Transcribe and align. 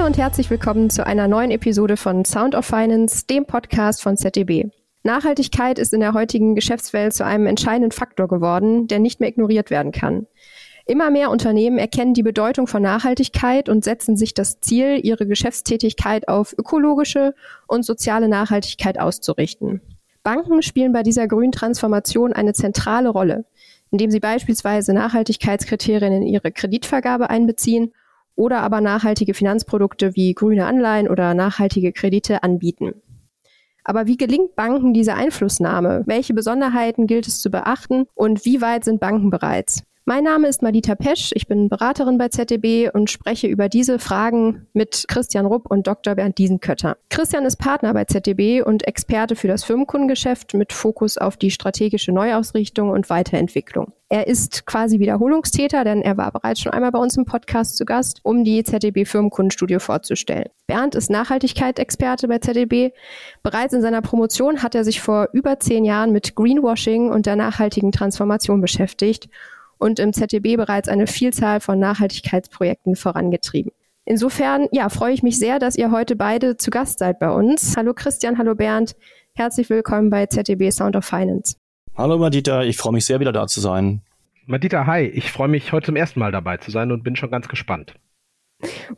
Hallo 0.00 0.08
und 0.08 0.16
herzlich 0.16 0.48
willkommen 0.48 0.88
zu 0.88 1.06
einer 1.06 1.28
neuen 1.28 1.50
Episode 1.50 1.98
von 1.98 2.24
Sound 2.24 2.54
of 2.54 2.64
Finance, 2.64 3.26
dem 3.26 3.44
Podcast 3.44 4.02
von 4.02 4.16
ZDB. 4.16 4.70
Nachhaltigkeit 5.02 5.78
ist 5.78 5.92
in 5.92 6.00
der 6.00 6.14
heutigen 6.14 6.54
Geschäftswelt 6.54 7.12
zu 7.12 7.22
einem 7.22 7.46
entscheidenden 7.46 7.92
Faktor 7.92 8.26
geworden, 8.26 8.88
der 8.88 8.98
nicht 8.98 9.20
mehr 9.20 9.28
ignoriert 9.28 9.68
werden 9.68 9.92
kann. 9.92 10.26
Immer 10.86 11.10
mehr 11.10 11.30
Unternehmen 11.30 11.76
erkennen 11.76 12.14
die 12.14 12.22
Bedeutung 12.22 12.66
von 12.66 12.80
Nachhaltigkeit 12.80 13.68
und 13.68 13.84
setzen 13.84 14.16
sich 14.16 14.32
das 14.32 14.58
Ziel, 14.60 14.98
ihre 15.02 15.26
Geschäftstätigkeit 15.26 16.28
auf 16.28 16.54
ökologische 16.56 17.34
und 17.66 17.84
soziale 17.84 18.30
Nachhaltigkeit 18.30 18.98
auszurichten. 18.98 19.82
Banken 20.22 20.62
spielen 20.62 20.94
bei 20.94 21.02
dieser 21.02 21.28
grünen 21.28 21.52
Transformation 21.52 22.32
eine 22.32 22.54
zentrale 22.54 23.10
Rolle, 23.10 23.44
indem 23.90 24.10
sie 24.10 24.20
beispielsweise 24.20 24.94
Nachhaltigkeitskriterien 24.94 26.14
in 26.14 26.22
ihre 26.22 26.52
Kreditvergabe 26.52 27.28
einbeziehen 27.28 27.92
oder 28.40 28.62
aber 28.62 28.80
nachhaltige 28.80 29.34
Finanzprodukte 29.34 30.16
wie 30.16 30.32
grüne 30.32 30.64
Anleihen 30.64 31.08
oder 31.08 31.34
nachhaltige 31.34 31.92
Kredite 31.92 32.42
anbieten. 32.42 32.94
Aber 33.84 34.06
wie 34.06 34.16
gelingt 34.16 34.56
Banken 34.56 34.94
diese 34.94 35.14
Einflussnahme? 35.14 36.04
Welche 36.06 36.32
Besonderheiten 36.32 37.06
gilt 37.06 37.28
es 37.28 37.42
zu 37.42 37.50
beachten 37.50 38.06
und 38.14 38.46
wie 38.46 38.62
weit 38.62 38.84
sind 38.84 38.98
Banken 38.98 39.28
bereits? 39.28 39.82
Mein 40.06 40.24
Name 40.24 40.48
ist 40.48 40.62
Madita 40.62 40.94
Pesch, 40.94 41.30
ich 41.34 41.46
bin 41.46 41.68
Beraterin 41.68 42.16
bei 42.16 42.28
ZDB 42.28 42.88
und 42.90 43.10
spreche 43.10 43.46
über 43.46 43.68
diese 43.68 43.98
Fragen 43.98 44.66
mit 44.72 45.04
Christian 45.08 45.44
Rupp 45.44 45.70
und 45.70 45.86
Dr. 45.86 46.14
Bernd 46.14 46.38
Diesenkötter. 46.38 46.96
Christian 47.10 47.44
ist 47.44 47.56
Partner 47.56 47.92
bei 47.92 48.06
ZDB 48.06 48.62
und 48.62 48.88
Experte 48.88 49.36
für 49.36 49.46
das 49.46 49.62
Firmenkundengeschäft 49.62 50.54
mit 50.54 50.72
Fokus 50.72 51.18
auf 51.18 51.36
die 51.36 51.50
strategische 51.50 52.12
Neuausrichtung 52.12 52.88
und 52.88 53.10
Weiterentwicklung. 53.10 53.92
Er 54.08 54.26
ist 54.26 54.64
quasi 54.66 54.98
Wiederholungstäter, 54.98 55.84
denn 55.84 56.00
er 56.00 56.16
war 56.16 56.32
bereits 56.32 56.60
schon 56.60 56.72
einmal 56.72 56.90
bei 56.90 56.98
uns 56.98 57.16
im 57.16 57.26
Podcast 57.26 57.76
zu 57.76 57.84
Gast, 57.84 58.20
um 58.24 58.42
die 58.42 58.64
ZDB 58.64 59.04
Firmenkundenstudie 59.04 59.78
vorzustellen. 59.78 60.48
Bernd 60.66 60.94
ist 60.94 61.10
Nachhaltigkeitsexperte 61.10 62.26
bei 62.26 62.38
ZDB. 62.38 62.90
Bereits 63.42 63.74
in 63.74 63.82
seiner 63.82 64.00
Promotion 64.00 64.62
hat 64.62 64.74
er 64.74 64.82
sich 64.82 65.00
vor 65.00 65.28
über 65.34 65.60
zehn 65.60 65.84
Jahren 65.84 66.10
mit 66.10 66.34
Greenwashing 66.34 67.10
und 67.10 67.26
der 67.26 67.36
nachhaltigen 67.36 67.92
Transformation 67.92 68.60
beschäftigt 68.62 69.28
und 69.80 69.98
im 69.98 70.12
ZDB 70.12 70.56
bereits 70.56 70.88
eine 70.88 71.06
Vielzahl 71.06 71.60
von 71.60 71.78
Nachhaltigkeitsprojekten 71.78 72.94
vorangetrieben. 72.94 73.72
Insofern, 74.04 74.68
ja, 74.72 74.88
freue 74.88 75.12
ich 75.12 75.22
mich 75.22 75.38
sehr, 75.38 75.58
dass 75.58 75.76
ihr 75.76 75.90
heute 75.90 76.16
beide 76.16 76.56
zu 76.56 76.70
Gast 76.70 76.98
seid 76.98 77.18
bei 77.18 77.30
uns. 77.30 77.76
Hallo 77.76 77.94
Christian, 77.94 78.38
hallo 78.38 78.54
Bernd. 78.54 78.94
Herzlich 79.34 79.70
willkommen 79.70 80.10
bei 80.10 80.26
ZDB 80.26 80.70
Sound 80.70 80.96
of 80.96 81.04
Finance. 81.04 81.56
Hallo 81.96 82.18
Madita, 82.18 82.62
ich 82.62 82.76
freue 82.76 82.92
mich 82.92 83.04
sehr, 83.04 83.20
wieder 83.20 83.32
da 83.32 83.46
zu 83.46 83.60
sein. 83.60 84.02
Madita, 84.46 84.86
hi, 84.86 85.02
ich 85.02 85.30
freue 85.30 85.48
mich 85.48 85.72
heute 85.72 85.86
zum 85.86 85.96
ersten 85.96 86.20
Mal 86.20 86.32
dabei 86.32 86.56
zu 86.56 86.70
sein 86.70 86.92
und 86.92 87.02
bin 87.02 87.16
schon 87.16 87.30
ganz 87.30 87.48
gespannt. 87.48 87.94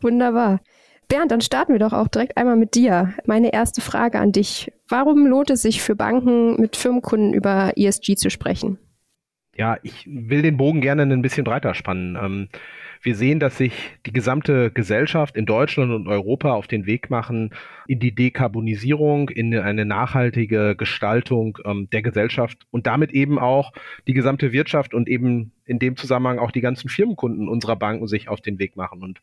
Wunderbar. 0.01 0.61
Bernd, 1.09 1.31
dann 1.31 1.43
starten 1.43 1.73
wir 1.73 1.79
doch 1.79 1.93
auch 1.93 2.09
direkt 2.09 2.37
einmal 2.39 2.57
mit 2.57 2.75
dir. 2.75 3.13
Meine 3.27 3.53
erste 3.53 3.81
Frage 3.81 4.19
an 4.19 4.33
dich. 4.33 4.73
Warum 4.89 5.27
lohnt 5.27 5.51
es 5.51 5.63
sich 5.63 5.83
für 5.83 5.95
Banken, 5.95 6.59
mit 6.61 6.77
Firmenkunden 6.77 7.35
über 7.35 7.73
ESG 7.77 8.17
zu 8.17 8.31
sprechen? 8.31 8.79
Ja, 9.57 9.77
ich 9.83 10.07
will 10.07 10.41
den 10.41 10.57
Bogen 10.57 10.81
gerne 10.81 11.03
ein 11.03 11.23
bisschen 11.23 11.45
breiter 11.45 11.75
spannen. 11.75 12.17
Ähm, 12.17 12.49
wir 13.03 13.17
sehen, 13.17 13.41
dass 13.41 13.59
sich 13.59 13.73
die 14.07 14.13
gesamte 14.13 14.71
Gesellschaft 14.71 15.37
in 15.37 15.45
Deutschland 15.45 15.93
und 15.93 16.07
Europa 16.07 16.53
auf 16.53 16.69
den 16.69 16.87
Weg 16.87 17.11
machen 17.11 17.51
in 17.87 17.99
die 17.99 18.15
Dekarbonisierung, 18.15 19.29
in 19.29 19.55
eine 19.59 19.85
nachhaltige 19.85 20.77
Gestaltung 20.77 21.59
ähm, 21.65 21.89
der 21.91 22.03
Gesellschaft 22.03 22.67
und 22.71 22.87
damit 22.87 23.11
eben 23.11 23.39
auch 23.39 23.73
die 24.07 24.15
gesamte 24.15 24.53
Wirtschaft 24.53 24.95
und 24.95 25.09
eben 25.09 25.53
in 25.67 25.81
dem 25.81 25.97
Zusammenhang 25.97 26.39
auch 26.39 26.53
die 26.53 26.61
ganzen 26.61 26.89
Firmenkunden 26.89 27.49
unserer 27.49 27.77
Banken 27.77 28.07
sich 28.07 28.29
auf 28.29 28.41
den 28.41 28.59
Weg 28.59 28.77
machen. 28.77 29.03
Und 29.03 29.21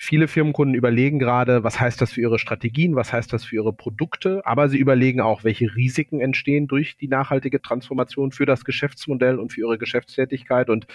Viele 0.00 0.28
Firmenkunden 0.28 0.76
überlegen 0.76 1.18
gerade, 1.18 1.64
was 1.64 1.80
heißt 1.80 2.00
das 2.00 2.12
für 2.12 2.20
ihre 2.20 2.38
Strategien, 2.38 2.94
was 2.94 3.12
heißt 3.12 3.32
das 3.32 3.44
für 3.44 3.56
ihre 3.56 3.72
Produkte, 3.72 4.42
aber 4.46 4.68
sie 4.68 4.78
überlegen 4.78 5.20
auch, 5.20 5.42
welche 5.42 5.74
Risiken 5.74 6.20
entstehen 6.20 6.68
durch 6.68 6.96
die 6.96 7.08
nachhaltige 7.08 7.60
Transformation 7.60 8.30
für 8.30 8.46
das 8.46 8.64
Geschäftsmodell 8.64 9.40
und 9.40 9.52
für 9.52 9.62
ihre 9.62 9.76
Geschäftstätigkeit. 9.76 10.70
Und 10.70 10.86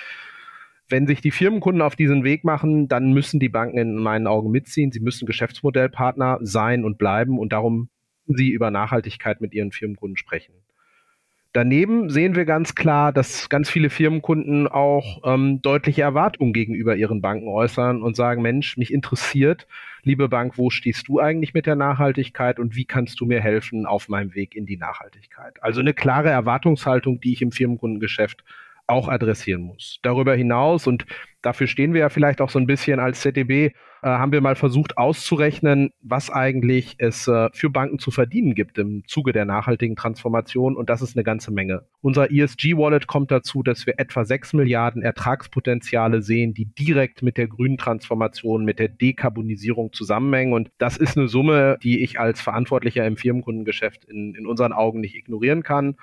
wenn 0.87 1.05
sich 1.05 1.19
die 1.19 1.31
Firmenkunden 1.31 1.81
auf 1.81 1.97
diesen 1.97 2.23
Weg 2.23 2.45
machen, 2.45 2.87
dann 2.87 3.11
müssen 3.11 3.41
die 3.41 3.49
Banken 3.49 3.77
in 3.77 3.95
meinen 3.95 4.25
Augen 4.25 4.51
mitziehen. 4.51 4.93
Sie 4.93 5.01
müssen 5.01 5.25
Geschäftsmodellpartner 5.25 6.39
sein 6.41 6.85
und 6.85 6.97
bleiben 6.97 7.39
und 7.39 7.51
darum 7.51 7.89
sie 8.25 8.51
über 8.51 8.71
Nachhaltigkeit 8.71 9.41
mit 9.41 9.53
ihren 9.53 9.73
Firmenkunden 9.73 10.15
sprechen. 10.15 10.53
Daneben 11.53 12.09
sehen 12.09 12.35
wir 12.35 12.45
ganz 12.45 12.73
klar, 12.73 13.13
dass 13.13 13.47
ganz 13.47 13.69
viele 13.69 13.91
Firmenkunden 13.91 14.67
auch 14.67 15.21
ähm, 15.23 15.61
deutliche 15.61 16.01
Erwartungen 16.01 16.51
gegenüber 16.51 16.95
ihren 16.95 17.21
Banken 17.21 17.47
äußern 17.47 18.01
und 18.01 18.15
sagen, 18.15 18.41
Mensch, 18.41 18.75
mich 18.75 18.91
interessiert, 18.91 19.67
liebe 20.01 20.29
Bank, 20.29 20.57
wo 20.57 20.71
stehst 20.71 21.07
du 21.07 21.19
eigentlich 21.19 21.53
mit 21.53 21.67
der 21.67 21.75
Nachhaltigkeit 21.75 22.59
und 22.59 22.75
wie 22.75 22.85
kannst 22.85 23.19
du 23.19 23.27
mir 23.27 23.39
helfen 23.39 23.85
auf 23.85 24.09
meinem 24.09 24.33
Weg 24.33 24.55
in 24.55 24.65
die 24.65 24.77
Nachhaltigkeit? 24.77 25.61
Also 25.61 25.79
eine 25.79 25.93
klare 25.93 26.29
Erwartungshaltung, 26.29 27.19
die 27.19 27.33
ich 27.33 27.43
im 27.43 27.51
Firmenkundengeschäft 27.51 28.43
auch 28.87 29.07
adressieren 29.07 29.61
muss. 29.61 29.99
Darüber 30.01 30.33
hinaus, 30.33 30.87
und 30.87 31.05
dafür 31.43 31.67
stehen 31.67 31.93
wir 31.93 32.01
ja 32.01 32.09
vielleicht 32.09 32.41
auch 32.41 32.49
so 32.49 32.57
ein 32.57 32.67
bisschen 32.67 32.99
als 32.99 33.21
ZDB, 33.21 33.73
äh, 34.03 34.07
haben 34.07 34.33
wir 34.33 34.41
mal 34.41 34.55
versucht 34.55 34.97
auszurechnen, 34.97 35.91
was 36.01 36.29
eigentlich 36.29 36.95
es 36.97 37.27
äh, 37.27 37.49
für 37.53 37.69
Banken 37.69 37.99
zu 37.99 38.11
verdienen 38.11 38.53
gibt 38.53 38.77
im 38.77 39.03
Zuge 39.07 39.31
der 39.31 39.45
nachhaltigen 39.45 39.95
Transformation. 39.95 40.75
Und 40.75 40.89
das 40.89 41.01
ist 41.01 41.15
eine 41.15 41.23
ganze 41.23 41.51
Menge. 41.51 41.85
Unser 42.01 42.29
ESG-Wallet 42.29 43.07
kommt 43.07 43.31
dazu, 43.31 43.63
dass 43.63 43.85
wir 43.87 43.99
etwa 43.99 44.25
6 44.25 44.53
Milliarden 44.53 45.01
Ertragspotenziale 45.01 46.21
sehen, 46.21 46.53
die 46.53 46.65
direkt 46.65 47.21
mit 47.21 47.37
der 47.37 47.47
grünen 47.47 47.77
Transformation, 47.77 48.65
mit 48.65 48.77
der 48.77 48.89
Dekarbonisierung 48.89 49.93
zusammenhängen. 49.93 50.53
Und 50.53 50.69
das 50.77 50.97
ist 50.97 51.17
eine 51.17 51.29
Summe, 51.29 51.77
die 51.81 52.03
ich 52.03 52.19
als 52.19 52.41
Verantwortlicher 52.41 53.07
im 53.07 53.15
Firmenkundengeschäft 53.15 54.03
in, 54.05 54.35
in 54.35 54.45
unseren 54.45 54.73
Augen 54.73 54.99
nicht 54.99 55.15
ignorieren 55.15 55.63
kann. 55.63 55.95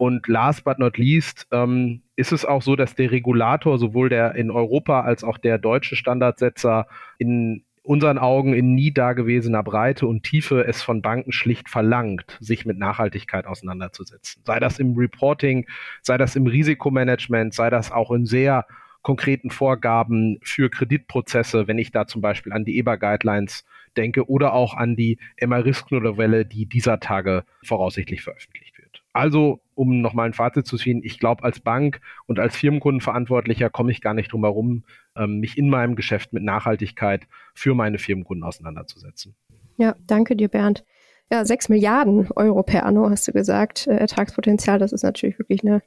Und 0.00 0.28
last 0.28 0.64
but 0.64 0.78
not 0.78 0.96
least 0.96 1.46
ähm, 1.50 2.00
ist 2.16 2.32
es 2.32 2.46
auch 2.46 2.62
so, 2.62 2.74
dass 2.74 2.94
der 2.94 3.10
Regulator, 3.10 3.78
sowohl 3.78 4.08
der 4.08 4.34
in 4.34 4.50
Europa 4.50 5.02
als 5.02 5.22
auch 5.22 5.36
der 5.36 5.58
deutsche 5.58 5.94
Standardsetzer, 5.94 6.86
in 7.18 7.64
unseren 7.82 8.16
Augen 8.16 8.54
in 8.54 8.74
nie 8.74 8.94
dagewesener 8.94 9.62
Breite 9.62 10.06
und 10.06 10.22
Tiefe 10.22 10.66
es 10.66 10.80
von 10.80 11.02
Banken 11.02 11.32
schlicht 11.32 11.68
verlangt, 11.68 12.38
sich 12.40 12.64
mit 12.64 12.78
Nachhaltigkeit 12.78 13.46
auseinanderzusetzen. 13.46 14.40
Sei 14.46 14.58
das 14.58 14.78
im 14.78 14.96
Reporting, 14.96 15.66
sei 16.00 16.16
das 16.16 16.34
im 16.34 16.46
Risikomanagement, 16.46 17.52
sei 17.52 17.68
das 17.68 17.92
auch 17.92 18.10
in 18.10 18.24
sehr 18.24 18.64
konkreten 19.02 19.50
Vorgaben 19.50 20.38
für 20.42 20.70
Kreditprozesse, 20.70 21.68
wenn 21.68 21.76
ich 21.76 21.92
da 21.92 22.06
zum 22.06 22.22
Beispiel 22.22 22.54
an 22.54 22.64
die 22.64 22.78
EBA-Guidelines 22.78 23.66
denke 23.98 24.30
oder 24.30 24.54
auch 24.54 24.72
an 24.72 24.96
die 24.96 25.18
MR-Risk-Novelle, 25.36 26.46
die 26.46 26.64
dieser 26.64 27.00
Tage 27.00 27.44
voraussichtlich 27.62 28.22
veröffentlicht 28.22 28.78
wird. 28.78 29.02
Also, 29.12 29.60
um 29.80 30.02
nochmal 30.02 30.26
ein 30.26 30.34
Fazit 30.34 30.66
zu 30.66 30.76
ziehen, 30.76 31.00
ich 31.02 31.18
glaube, 31.18 31.42
als 31.42 31.58
Bank 31.58 32.02
und 32.26 32.38
als 32.38 32.54
Firmenkundenverantwortlicher 32.54 33.70
komme 33.70 33.90
ich 33.90 34.02
gar 34.02 34.12
nicht 34.12 34.30
drum 34.30 34.44
herum, 34.44 34.84
ähm, 35.16 35.40
mich 35.40 35.56
in 35.56 35.70
meinem 35.70 35.96
Geschäft 35.96 36.34
mit 36.34 36.42
Nachhaltigkeit 36.42 37.26
für 37.54 37.74
meine 37.74 37.96
Firmenkunden 37.96 38.44
auseinanderzusetzen. 38.44 39.34
Ja, 39.78 39.96
danke 40.06 40.36
dir, 40.36 40.48
Bernd. 40.48 40.84
Ja, 41.32 41.46
sechs 41.46 41.70
Milliarden 41.70 42.28
Euro 42.36 42.62
per 42.62 42.84
Anno, 42.84 43.08
hast 43.08 43.26
du 43.26 43.32
gesagt, 43.32 43.86
äh, 43.86 43.96
Ertragspotenzial, 43.96 44.78
das 44.78 44.92
ist 44.92 45.02
natürlich 45.02 45.38
wirklich 45.38 45.64
eine, 45.64 45.80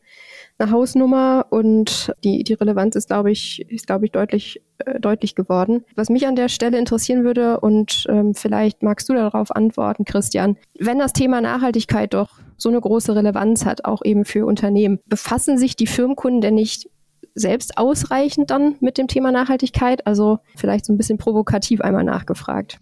eine 0.57 0.71
Hausnummer 0.71 1.45
und 1.51 2.11
die, 2.23 2.43
die 2.43 2.53
Relevanz 2.53 2.95
ist, 2.95 3.09
glaube 3.09 3.29
ich, 3.29 3.63
ist, 3.69 3.85
glaube 3.85 4.05
ich, 4.05 4.11
deutlich, 4.11 4.59
äh, 4.79 4.99
deutlich 4.99 5.35
geworden. 5.35 5.85
Was 5.95 6.09
mich 6.09 6.25
an 6.25 6.35
der 6.35 6.49
Stelle 6.49 6.79
interessieren 6.79 7.23
würde, 7.23 7.59
und 7.59 8.07
ähm, 8.09 8.33
vielleicht 8.33 8.81
magst 8.81 9.07
du 9.07 9.13
darauf 9.13 9.55
antworten, 9.55 10.03
Christian, 10.03 10.57
wenn 10.79 10.97
das 10.97 11.13
Thema 11.13 11.41
Nachhaltigkeit 11.41 12.15
doch 12.15 12.39
so 12.57 12.69
eine 12.69 12.79
große 12.79 13.15
Relevanz 13.15 13.65
hat, 13.65 13.85
auch 13.85 14.03
eben 14.03 14.25
für 14.25 14.45
Unternehmen. 14.45 14.99
Befassen 15.05 15.57
sich 15.57 15.75
die 15.75 15.87
Firmenkunden 15.87 16.41
denn 16.41 16.55
nicht 16.55 16.89
selbst 17.35 17.77
ausreichend 17.77 18.51
dann 18.51 18.75
mit 18.79 18.97
dem 18.97 19.07
Thema 19.07 19.31
Nachhaltigkeit? 19.31 20.05
Also 20.05 20.39
vielleicht 20.55 20.85
so 20.85 20.93
ein 20.93 20.97
bisschen 20.97 21.17
provokativ 21.17 21.81
einmal 21.81 22.03
nachgefragt. 22.03 22.79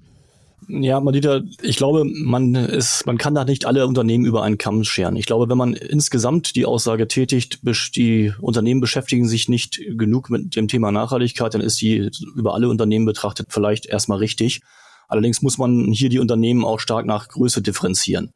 Ja, 0.68 1.00
Madita, 1.00 1.42
ich 1.62 1.76
glaube, 1.76 2.06
man 2.06 2.54
ist, 2.56 3.06
man 3.06 3.18
kann 3.18 3.34
da 3.34 3.44
nicht 3.44 3.66
alle 3.66 3.88
Unternehmen 3.88 4.26
über 4.26 4.44
einen 4.44 4.58
Kamm 4.58 4.84
scheren. 4.84 5.16
Ich 5.16 5.26
glaube, 5.26 5.50
wenn 5.50 5.58
man 5.58 5.74
insgesamt 5.74 6.56
die 6.56 6.66
Aussage 6.66 7.08
tätigt, 7.08 7.60
die 7.96 8.32
Unternehmen 8.40 8.80
beschäftigen 8.80 9.28
sich 9.28 9.50
nicht 9.50 9.82
genug 9.98 10.30
mit 10.30 10.56
dem 10.56 10.68
Thema 10.68 10.92
Nachhaltigkeit, 10.92 11.54
dann 11.54 11.62
ist 11.62 11.82
die 11.82 12.10
über 12.36 12.54
alle 12.54 12.70
Unternehmen 12.70 13.06
betrachtet 13.06 13.48
vielleicht 13.50 13.88
erstmal 13.88 14.20
richtig. 14.20 14.62
Allerdings 15.08 15.42
muss 15.42 15.58
man 15.58 15.92
hier 15.92 16.10
die 16.10 16.20
Unternehmen 16.20 16.64
auch 16.64 16.80
stark 16.80 17.06
nach 17.06 17.28
Größe 17.28 17.62
differenzieren. 17.62 18.32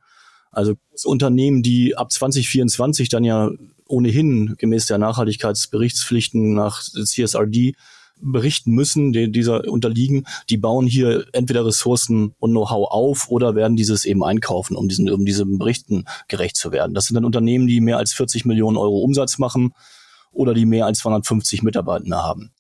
Also 0.55 0.75
Unternehmen, 1.03 1.63
die 1.63 1.97
ab 1.97 2.11
2024 2.11 3.09
dann 3.09 3.23
ja 3.25 3.51
ohnehin 3.87 4.55
gemäß 4.57 4.85
der 4.87 4.97
Nachhaltigkeitsberichtspflichten 4.97 6.53
nach 6.53 6.81
CSRD 6.81 7.73
berichten 8.21 8.71
müssen, 8.71 9.11
die 9.11 9.29
dieser 9.29 9.67
unterliegen, 9.67 10.25
die 10.49 10.57
bauen 10.57 10.87
hier 10.87 11.25
entweder 11.33 11.65
Ressourcen 11.65 12.33
und 12.39 12.51
Know-how 12.51 12.89
auf 12.89 13.29
oder 13.29 13.55
werden 13.55 13.75
dieses 13.75 14.05
eben 14.05 14.23
einkaufen, 14.23 14.77
um 14.77 14.87
diesen, 14.87 15.09
um 15.09 15.25
diesen 15.25 15.57
Berichten 15.59 16.05
gerecht 16.29 16.55
zu 16.55 16.71
werden. 16.71 16.93
Das 16.93 17.07
sind 17.07 17.15
dann 17.15 17.25
Unternehmen, 17.25 17.67
die 17.67 17.81
mehr 17.81 17.97
als 17.97 18.13
40 18.13 18.45
Millionen 18.45 18.77
Euro 18.77 18.99
Umsatz 18.99 19.37
machen 19.37 19.73
oder 20.31 20.53
die 20.53 20.65
mehr 20.65 20.85
als 20.85 20.99
250 20.99 21.63
Mitarbeitende 21.63 22.17
haben. 22.17 22.54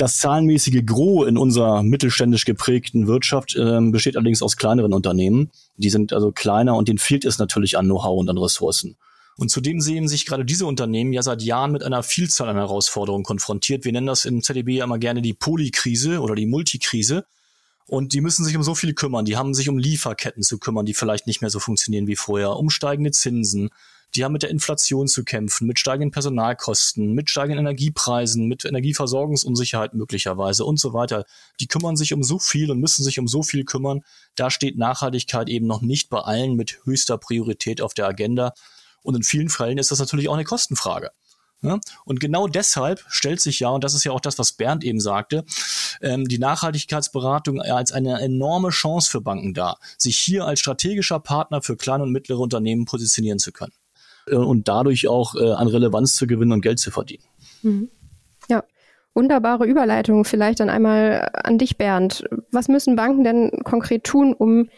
Das 0.00 0.16
zahlenmäßige 0.16 0.86
Gros 0.86 1.28
in 1.28 1.36
unserer 1.36 1.82
mittelständisch 1.82 2.46
geprägten 2.46 3.06
Wirtschaft 3.06 3.54
äh, 3.54 3.80
besteht 3.82 4.16
allerdings 4.16 4.40
aus 4.40 4.56
kleineren 4.56 4.94
Unternehmen. 4.94 5.50
Die 5.76 5.90
sind 5.90 6.14
also 6.14 6.32
kleiner 6.32 6.74
und 6.74 6.88
denen 6.88 6.96
fehlt 6.96 7.26
es 7.26 7.38
natürlich 7.38 7.76
an 7.76 7.84
Know-how 7.84 8.18
und 8.18 8.30
an 8.30 8.38
Ressourcen. 8.38 8.96
Und 9.36 9.50
zudem 9.50 9.82
sehen 9.82 10.08
sich 10.08 10.24
gerade 10.24 10.46
diese 10.46 10.64
Unternehmen 10.64 11.12
ja 11.12 11.20
seit 11.20 11.42
Jahren 11.42 11.72
mit 11.72 11.82
einer 11.82 12.02
Vielzahl 12.02 12.48
an 12.48 12.56
Herausforderungen 12.56 13.24
konfrontiert. 13.24 13.84
Wir 13.84 13.92
nennen 13.92 14.06
das 14.06 14.24
im 14.24 14.40
ZDB 14.40 14.76
ja 14.76 14.84
immer 14.84 14.96
gerne 14.96 15.20
die 15.20 15.34
Polykrise 15.34 16.20
oder 16.22 16.34
die 16.34 16.46
Multikrise. 16.46 17.26
Und 17.90 18.12
die 18.12 18.20
müssen 18.20 18.44
sich 18.44 18.56
um 18.56 18.62
so 18.62 18.76
viel 18.76 18.94
kümmern. 18.94 19.24
Die 19.24 19.36
haben 19.36 19.52
sich 19.52 19.68
um 19.68 19.76
Lieferketten 19.76 20.44
zu 20.44 20.58
kümmern, 20.58 20.86
die 20.86 20.94
vielleicht 20.94 21.26
nicht 21.26 21.40
mehr 21.40 21.50
so 21.50 21.58
funktionieren 21.58 22.06
wie 22.06 22.14
vorher, 22.14 22.54
um 22.54 22.70
steigende 22.70 23.10
Zinsen, 23.10 23.70
die 24.14 24.24
haben 24.24 24.30
mit 24.30 24.44
der 24.44 24.50
Inflation 24.50 25.08
zu 25.08 25.24
kämpfen, 25.24 25.66
mit 25.66 25.80
steigenden 25.80 26.12
Personalkosten, 26.12 27.14
mit 27.14 27.30
steigenden 27.30 27.66
Energiepreisen, 27.66 28.46
mit 28.46 28.64
Energieversorgungsunsicherheit 28.64 29.94
möglicherweise 29.94 30.64
und 30.64 30.78
so 30.78 30.92
weiter. 30.92 31.24
Die 31.58 31.66
kümmern 31.66 31.96
sich 31.96 32.12
um 32.12 32.22
so 32.22 32.38
viel 32.38 32.70
und 32.70 32.78
müssen 32.78 33.02
sich 33.02 33.18
um 33.18 33.26
so 33.26 33.42
viel 33.42 33.64
kümmern. 33.64 34.02
Da 34.36 34.50
steht 34.50 34.78
Nachhaltigkeit 34.78 35.48
eben 35.48 35.66
noch 35.66 35.80
nicht 35.80 36.10
bei 36.10 36.20
allen 36.20 36.54
mit 36.54 36.78
höchster 36.84 37.18
Priorität 37.18 37.80
auf 37.80 37.92
der 37.92 38.06
Agenda. 38.06 38.52
Und 39.02 39.16
in 39.16 39.24
vielen 39.24 39.48
Fällen 39.48 39.78
ist 39.78 39.90
das 39.90 39.98
natürlich 39.98 40.28
auch 40.28 40.34
eine 40.34 40.44
Kostenfrage. 40.44 41.10
Ja? 41.62 41.78
Und 42.04 42.20
genau 42.20 42.46
deshalb 42.46 43.04
stellt 43.08 43.40
sich 43.40 43.60
ja, 43.60 43.68
und 43.68 43.84
das 43.84 43.94
ist 43.94 44.04
ja 44.04 44.12
auch 44.12 44.20
das, 44.20 44.38
was 44.38 44.52
Bernd 44.52 44.82
eben 44.84 45.00
sagte, 45.00 45.44
ähm, 46.00 46.26
die 46.26 46.38
Nachhaltigkeitsberatung 46.38 47.60
als 47.60 47.92
eine 47.92 48.20
enorme 48.20 48.70
Chance 48.70 49.10
für 49.10 49.20
Banken 49.20 49.52
dar, 49.52 49.78
sich 49.98 50.16
hier 50.16 50.46
als 50.46 50.60
strategischer 50.60 51.20
Partner 51.20 51.62
für 51.62 51.76
kleine 51.76 52.04
und 52.04 52.12
mittlere 52.12 52.38
Unternehmen 52.38 52.86
positionieren 52.86 53.38
zu 53.38 53.52
können. 53.52 53.72
Äh, 54.26 54.36
und 54.36 54.68
dadurch 54.68 55.08
auch 55.08 55.34
äh, 55.34 55.52
an 55.52 55.68
Relevanz 55.68 56.16
zu 56.16 56.26
gewinnen 56.26 56.52
und 56.52 56.62
Geld 56.62 56.78
zu 56.78 56.90
verdienen. 56.90 57.24
Mhm. 57.62 57.90
Ja, 58.48 58.64
wunderbare 59.14 59.66
Überleitung 59.66 60.24
vielleicht 60.24 60.60
dann 60.60 60.70
einmal 60.70 61.30
an 61.34 61.58
dich, 61.58 61.76
Bernd. 61.76 62.24
Was 62.50 62.68
müssen 62.68 62.96
Banken 62.96 63.24
denn 63.24 63.50
konkret 63.64 64.04
tun, 64.04 64.32
um 64.32 64.70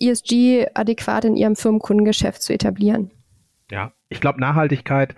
ESG 0.00 0.68
adäquat 0.74 1.26
in 1.26 1.36
ihrem 1.36 1.56
Firmenkundengeschäft 1.56 2.42
zu 2.42 2.54
etablieren? 2.54 3.10
Ja, 3.70 3.92
ich 4.08 4.20
glaube, 4.20 4.40
Nachhaltigkeit 4.40 5.14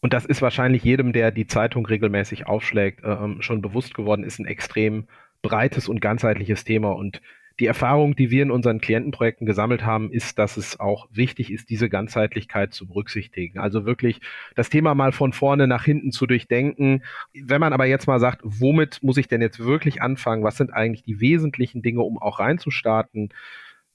und 0.00 0.12
das 0.12 0.24
ist 0.24 0.42
wahrscheinlich 0.42 0.84
jedem, 0.84 1.12
der 1.12 1.30
die 1.30 1.46
Zeitung 1.46 1.84
regelmäßig 1.86 2.46
aufschlägt, 2.46 3.04
äh, 3.04 3.12
ähm, 3.12 3.42
schon 3.42 3.62
bewusst 3.62 3.94
geworden, 3.94 4.24
ist 4.24 4.38
ein 4.38 4.46
extrem 4.46 5.06
breites 5.42 5.88
und 5.88 6.00
ganzheitliches 6.00 6.64
Thema. 6.64 6.90
Und 6.90 7.20
die 7.60 7.66
Erfahrung, 7.66 8.14
die 8.14 8.30
wir 8.30 8.44
in 8.44 8.52
unseren 8.52 8.80
Klientenprojekten 8.80 9.44
gesammelt 9.44 9.84
haben, 9.84 10.12
ist, 10.12 10.38
dass 10.38 10.56
es 10.56 10.78
auch 10.78 11.08
wichtig 11.10 11.52
ist, 11.52 11.70
diese 11.70 11.88
Ganzheitlichkeit 11.88 12.72
zu 12.72 12.86
berücksichtigen. 12.86 13.58
Also 13.58 13.84
wirklich 13.84 14.20
das 14.54 14.70
Thema 14.70 14.94
mal 14.94 15.10
von 15.10 15.32
vorne 15.32 15.66
nach 15.66 15.84
hinten 15.84 16.12
zu 16.12 16.26
durchdenken. 16.26 17.02
Wenn 17.34 17.60
man 17.60 17.72
aber 17.72 17.86
jetzt 17.86 18.06
mal 18.06 18.20
sagt, 18.20 18.42
womit 18.44 19.02
muss 19.02 19.16
ich 19.16 19.26
denn 19.26 19.40
jetzt 19.40 19.58
wirklich 19.58 20.00
anfangen? 20.00 20.44
Was 20.44 20.56
sind 20.56 20.72
eigentlich 20.72 21.02
die 21.02 21.20
wesentlichen 21.20 21.82
Dinge, 21.82 22.02
um 22.02 22.18
auch 22.18 22.38
reinzustarten? 22.38 23.30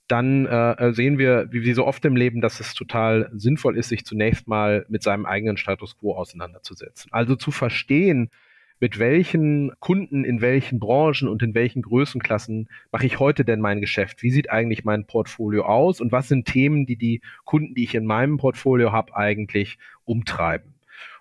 Dann 0.07 0.45
äh, 0.45 0.93
sehen 0.93 1.17
wir, 1.17 1.47
wie, 1.51 1.63
wie 1.63 1.73
so 1.73 1.85
oft 1.85 2.03
im 2.05 2.15
Leben, 2.15 2.41
dass 2.41 2.59
es 2.59 2.73
total 2.73 3.29
sinnvoll 3.33 3.77
ist, 3.77 3.89
sich 3.89 4.05
zunächst 4.05 4.47
mal 4.47 4.85
mit 4.89 5.01
seinem 5.03 5.25
eigenen 5.25 5.57
Status 5.57 5.97
quo 5.97 6.15
auseinanderzusetzen. 6.15 7.11
Also 7.13 7.35
zu 7.35 7.51
verstehen, 7.51 8.29
mit 8.79 8.99
welchen 8.99 9.71
Kunden 9.79 10.25
in 10.25 10.41
welchen 10.41 10.77
Branchen 10.77 11.29
und 11.29 11.41
in 11.41 11.55
welchen 11.55 11.81
Größenklassen 11.81 12.67
mache 12.91 13.05
ich 13.05 13.17
heute 13.17 13.45
denn 13.45 13.61
mein 13.61 13.79
Geschäft? 13.79 14.23
Wie 14.23 14.29
sieht 14.29 14.49
eigentlich 14.49 14.83
mein 14.83 15.05
Portfolio 15.05 15.63
aus 15.63 16.01
und 16.01 16.11
was 16.11 16.27
sind 16.27 16.45
Themen, 16.45 16.85
die 16.85 16.97
die 16.97 17.21
Kunden, 17.45 17.75
die 17.75 17.85
ich 17.85 17.95
in 17.95 18.05
meinem 18.05 18.35
Portfolio 18.35 18.91
habe, 18.91 19.15
eigentlich 19.15 19.77
umtreiben? 20.03 20.73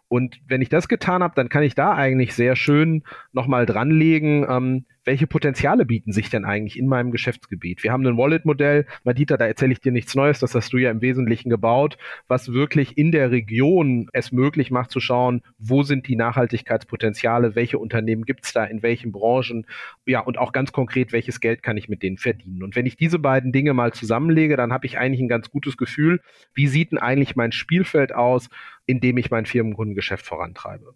Und 0.08 0.40
wenn 0.46 0.60
ich 0.60 0.70
das 0.70 0.88
getan 0.88 1.22
habe, 1.22 1.34
dann 1.36 1.48
kann 1.48 1.62
ich 1.62 1.74
da 1.74 1.94
eigentlich 1.94 2.34
sehr 2.34 2.56
schön 2.56 3.04
nochmal 3.32 3.64
dranlegen, 3.64 4.44
ähm, 4.46 4.84
welche 5.04 5.26
Potenziale 5.26 5.84
bieten 5.84 6.12
sich 6.12 6.30
denn 6.30 6.44
eigentlich 6.44 6.78
in 6.78 6.86
meinem 6.86 7.10
Geschäftsgebiet? 7.10 7.82
Wir 7.82 7.92
haben 7.92 8.06
ein 8.06 8.16
Wallet-Modell, 8.16 8.86
Madita, 9.04 9.36
da 9.36 9.46
erzähle 9.46 9.72
ich 9.72 9.80
dir 9.80 9.92
nichts 9.92 10.14
Neues, 10.14 10.38
das 10.38 10.54
hast 10.54 10.72
du 10.72 10.78
ja 10.78 10.90
im 10.90 11.00
Wesentlichen 11.00 11.50
gebaut, 11.50 11.98
was 12.28 12.52
wirklich 12.52 12.96
in 12.96 13.12
der 13.12 13.30
Region 13.30 14.08
es 14.12 14.32
möglich 14.32 14.70
macht 14.70 14.90
zu 14.90 15.00
schauen, 15.00 15.42
wo 15.58 15.82
sind 15.82 16.06
die 16.06 16.16
Nachhaltigkeitspotenziale, 16.16 17.54
welche 17.54 17.78
Unternehmen 17.78 18.24
gibt 18.24 18.44
es 18.44 18.52
da, 18.52 18.64
in 18.64 18.82
welchen 18.82 19.12
Branchen, 19.12 19.66
ja, 20.06 20.20
und 20.20 20.38
auch 20.38 20.52
ganz 20.52 20.72
konkret, 20.72 21.12
welches 21.12 21.40
Geld 21.40 21.62
kann 21.62 21.76
ich 21.76 21.88
mit 21.88 22.02
denen 22.02 22.18
verdienen. 22.18 22.62
Und 22.62 22.76
wenn 22.76 22.86
ich 22.86 22.96
diese 22.96 23.18
beiden 23.18 23.52
Dinge 23.52 23.74
mal 23.74 23.92
zusammenlege, 23.92 24.56
dann 24.56 24.72
habe 24.72 24.86
ich 24.86 24.98
eigentlich 24.98 25.20
ein 25.20 25.28
ganz 25.28 25.50
gutes 25.50 25.76
Gefühl, 25.76 26.20
wie 26.54 26.68
sieht 26.68 26.92
denn 26.92 26.98
eigentlich 26.98 27.36
mein 27.36 27.52
Spielfeld 27.52 28.14
aus, 28.14 28.48
in 28.86 29.00
dem 29.00 29.16
ich 29.16 29.30
mein 29.30 29.46
Firmenkundengeschäft 29.46 30.26
vorantreibe. 30.26 30.94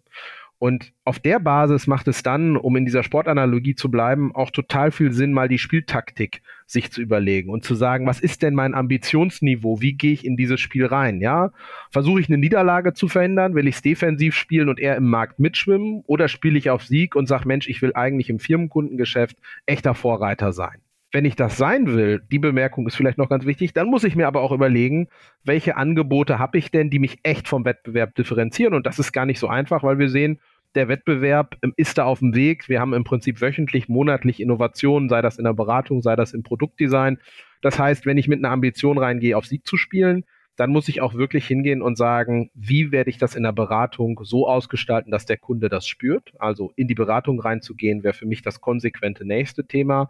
Und 0.59 0.93
auf 1.03 1.19
der 1.19 1.39
Basis 1.39 1.85
macht 1.85 2.07
es 2.07 2.23
dann, 2.23 2.57
um 2.57 2.75
in 2.75 2.85
dieser 2.85 3.03
Sportanalogie 3.03 3.75
zu 3.75 3.91
bleiben, 3.91 4.33
auch 4.33 4.49
total 4.49 4.89
viel 4.89 5.11
Sinn, 5.11 5.31
mal 5.31 5.47
die 5.47 5.59
Spieltaktik 5.59 6.41
sich 6.65 6.91
zu 6.91 7.01
überlegen 7.01 7.51
und 7.51 7.63
zu 7.63 7.75
sagen, 7.75 8.07
was 8.07 8.19
ist 8.19 8.41
denn 8.41 8.55
mein 8.55 8.73
Ambitionsniveau? 8.73 9.81
Wie 9.81 9.93
gehe 9.93 10.13
ich 10.13 10.25
in 10.25 10.35
dieses 10.35 10.59
Spiel 10.59 10.87
rein? 10.87 11.21
Ja, 11.21 11.51
versuche 11.91 12.19
ich 12.19 12.27
eine 12.27 12.39
Niederlage 12.39 12.93
zu 12.93 13.07
verhindern? 13.07 13.53
Will 13.53 13.67
ich 13.67 13.75
es 13.75 13.81
defensiv 13.83 14.35
spielen 14.35 14.67
und 14.67 14.79
eher 14.79 14.95
im 14.95 15.07
Markt 15.07 15.39
mitschwimmen? 15.39 16.03
Oder 16.07 16.27
spiele 16.27 16.57
ich 16.57 16.71
auf 16.71 16.83
Sieg 16.83 17.15
und 17.15 17.27
sage, 17.27 17.47
Mensch, 17.47 17.67
ich 17.67 17.81
will 17.83 17.93
eigentlich 17.93 18.29
im 18.29 18.39
Firmenkundengeschäft 18.39 19.37
echter 19.67 19.93
Vorreiter 19.93 20.53
sein? 20.53 20.81
Wenn 21.11 21.25
ich 21.25 21.35
das 21.35 21.57
sein 21.57 21.87
will, 21.87 22.21
die 22.31 22.39
Bemerkung 22.39 22.85
ist 22.85 22.95
vielleicht 22.95 23.17
noch 23.17 23.29
ganz 23.29 23.45
wichtig, 23.45 23.73
dann 23.73 23.87
muss 23.87 24.03
ich 24.03 24.15
mir 24.15 24.27
aber 24.27 24.41
auch 24.41 24.51
überlegen, 24.51 25.07
welche 25.43 25.77
Angebote 25.77 26.37
habe 26.37 26.57
ich 26.57 26.69
denn, 26.69 26.89
die 26.89 26.99
mich 26.99 27.19
echt 27.23 27.47
vom 27.47 27.63
Wettbewerb 27.63 28.15
differenzieren. 28.15 28.73
Und 28.73 28.85
das 28.85 28.99
ist 28.99 29.13
gar 29.13 29.25
nicht 29.25 29.39
so 29.39 29.47
einfach, 29.47 29.83
weil 29.83 29.99
wir 29.99 30.09
sehen, 30.09 30.39
der 30.75 30.89
Wettbewerb 30.89 31.57
ähm, 31.63 31.73
ist 31.77 31.97
da 31.97 32.05
auf 32.05 32.19
dem 32.19 32.35
Weg. 32.35 32.69
Wir 32.69 32.79
haben 32.79 32.93
im 32.93 33.03
Prinzip 33.03 33.41
wöchentlich, 33.41 33.87
monatlich 33.87 34.39
Innovationen, 34.39 35.09
sei 35.09 35.21
das 35.21 35.37
in 35.37 35.45
der 35.45 35.53
Beratung, 35.53 36.01
sei 36.01 36.15
das 36.15 36.33
im 36.33 36.43
Produktdesign. 36.43 37.19
Das 37.61 37.79
heißt, 37.79 38.05
wenn 38.05 38.17
ich 38.17 38.27
mit 38.27 38.39
einer 38.39 38.51
Ambition 38.51 38.97
reingehe, 38.97 39.37
auf 39.37 39.45
Sieg 39.45 39.65
zu 39.65 39.77
spielen, 39.77 40.25
dann 40.55 40.71
muss 40.71 40.87
ich 40.87 41.01
auch 41.01 41.13
wirklich 41.13 41.45
hingehen 41.47 41.81
und 41.81 41.97
sagen, 41.97 42.49
wie 42.55 42.91
werde 42.91 43.11
ich 43.11 43.17
das 43.17 43.35
in 43.35 43.43
der 43.43 43.51
Beratung 43.53 44.19
so 44.23 44.47
ausgestalten, 44.47 45.11
dass 45.11 45.25
der 45.25 45.37
Kunde 45.37 45.69
das 45.69 45.87
spürt. 45.87 46.33
Also 46.39 46.73
in 46.75 46.87
die 46.87 46.95
Beratung 46.95 47.39
reinzugehen, 47.39 48.03
wäre 48.03 48.15
für 48.15 48.25
mich 48.25 48.41
das 48.41 48.59
konsequente 48.59 49.23
nächste 49.23 49.65
Thema 49.65 50.09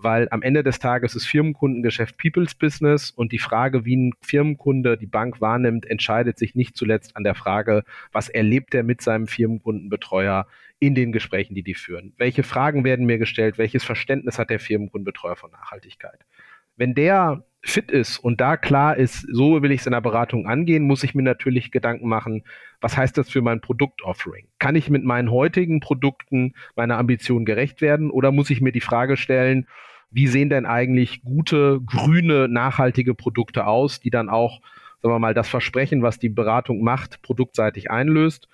weil 0.00 0.28
am 0.30 0.42
Ende 0.42 0.62
des 0.62 0.78
Tages 0.78 1.14
ist 1.16 1.26
Firmenkundengeschäft 1.26 2.16
People's 2.18 2.54
Business 2.54 3.10
und 3.10 3.32
die 3.32 3.38
Frage, 3.38 3.84
wie 3.84 3.96
ein 3.96 4.12
Firmenkunde 4.22 4.96
die 4.96 5.06
Bank 5.06 5.40
wahrnimmt, 5.40 5.86
entscheidet 5.86 6.38
sich 6.38 6.54
nicht 6.54 6.76
zuletzt 6.76 7.16
an 7.16 7.24
der 7.24 7.34
Frage, 7.34 7.82
was 8.12 8.28
erlebt 8.28 8.74
er 8.74 8.84
mit 8.84 9.02
seinem 9.02 9.26
Firmenkundenbetreuer 9.26 10.46
in 10.78 10.94
den 10.94 11.10
Gesprächen, 11.10 11.54
die 11.54 11.64
die 11.64 11.74
führen. 11.74 12.12
Welche 12.16 12.44
Fragen 12.44 12.84
werden 12.84 13.06
mir 13.06 13.18
gestellt? 13.18 13.58
Welches 13.58 13.84
Verständnis 13.84 14.38
hat 14.38 14.50
der 14.50 14.60
Firmenkundenbetreuer 14.60 15.36
von 15.36 15.50
Nachhaltigkeit? 15.50 16.24
Wenn 16.76 16.94
der 16.94 17.44
fit 17.62 17.90
ist 17.90 18.18
und 18.18 18.40
da 18.40 18.56
klar 18.56 18.96
ist, 18.96 19.26
so 19.32 19.62
will 19.62 19.72
ich 19.72 19.80
es 19.80 19.86
in 19.86 19.92
der 19.92 20.00
Beratung 20.00 20.46
angehen, 20.46 20.84
muss 20.84 21.02
ich 21.02 21.14
mir 21.16 21.24
natürlich 21.24 21.72
Gedanken 21.72 22.08
machen, 22.08 22.44
was 22.80 22.96
heißt 22.96 23.18
das 23.18 23.28
für 23.28 23.42
mein 23.42 23.60
Produktoffering? 23.60 24.46
Kann 24.60 24.76
ich 24.76 24.88
mit 24.88 25.02
meinen 25.02 25.32
heutigen 25.32 25.80
Produkten 25.80 26.54
meiner 26.76 26.98
Ambition 26.98 27.44
gerecht 27.44 27.80
werden 27.80 28.10
oder 28.10 28.30
muss 28.30 28.50
ich 28.50 28.60
mir 28.60 28.70
die 28.70 28.80
Frage 28.80 29.16
stellen, 29.16 29.66
wie 30.10 30.26
sehen 30.26 30.50
denn 30.50 30.66
eigentlich 30.66 31.22
gute, 31.22 31.80
grüne, 31.84 32.48
nachhaltige 32.48 33.14
Produkte 33.14 33.66
aus, 33.66 34.00
die 34.00 34.10
dann 34.10 34.28
auch, 34.28 34.60
sagen 35.02 35.14
wir 35.14 35.18
mal, 35.18 35.34
das 35.34 35.48
Versprechen, 35.48 36.02
was 36.02 36.18
die 36.18 36.28
Beratung 36.28 36.82
macht, 36.82 37.22
produktseitig 37.22 37.90
einlöst? 37.90 38.48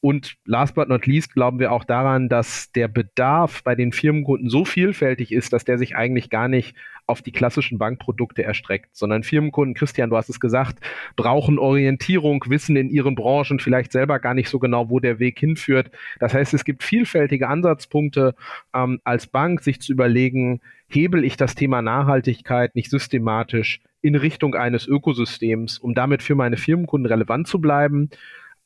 Und 0.00 0.36
last 0.44 0.74
but 0.74 0.88
not 0.88 1.06
least 1.06 1.32
glauben 1.32 1.58
wir 1.58 1.72
auch 1.72 1.82
daran, 1.82 2.28
dass 2.28 2.70
der 2.72 2.86
Bedarf 2.86 3.64
bei 3.64 3.74
den 3.74 3.92
Firmenkunden 3.92 4.50
so 4.50 4.64
vielfältig 4.64 5.32
ist, 5.32 5.52
dass 5.52 5.64
der 5.64 5.78
sich 5.78 5.96
eigentlich 5.96 6.30
gar 6.30 6.48
nicht 6.48 6.76
auf 7.06 7.22
die 7.22 7.32
klassischen 7.32 7.78
Bankprodukte 7.78 8.44
erstreckt, 8.44 8.94
sondern 8.94 9.22
Firmenkunden, 9.22 9.74
Christian, 9.74 10.10
du 10.10 10.16
hast 10.16 10.28
es 10.28 10.38
gesagt, 10.38 10.78
brauchen 11.16 11.58
Orientierung, 11.58 12.44
wissen 12.48 12.76
in 12.76 12.90
ihren 12.90 13.14
Branchen 13.14 13.58
vielleicht 13.58 13.90
selber 13.90 14.18
gar 14.18 14.34
nicht 14.34 14.48
so 14.48 14.58
genau, 14.58 14.90
wo 14.90 15.00
der 15.00 15.18
Weg 15.18 15.38
hinführt. 15.38 15.90
Das 16.20 16.34
heißt, 16.34 16.52
es 16.52 16.64
gibt 16.64 16.82
vielfältige 16.82 17.48
Ansatzpunkte 17.48 18.34
ähm, 18.74 19.00
als 19.04 19.26
Bank, 19.26 19.62
sich 19.62 19.80
zu 19.80 19.92
überlegen, 19.92 20.60
hebel 20.88 21.24
ich 21.24 21.36
das 21.36 21.54
Thema 21.54 21.82
Nachhaltigkeit 21.82 22.74
nicht 22.74 22.90
systematisch 22.90 23.80
in 24.02 24.14
Richtung 24.14 24.54
eines 24.54 24.86
Ökosystems, 24.86 25.78
um 25.78 25.94
damit 25.94 26.22
für 26.22 26.34
meine 26.34 26.56
Firmenkunden 26.56 27.10
relevant 27.10 27.48
zu 27.48 27.60
bleiben 27.60 28.10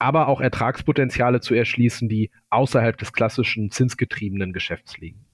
aber 0.01 0.29
auch 0.29 0.41
Ertragspotenziale 0.41 1.41
zu 1.41 1.55
erschließen, 1.55 2.09
die 2.09 2.31
außerhalb 2.49 2.97
des 2.97 3.13
klassischen 3.13 3.71
zinsgetriebenen 3.71 4.53
Geschäfts 4.53 4.99
liegen. 4.99 5.27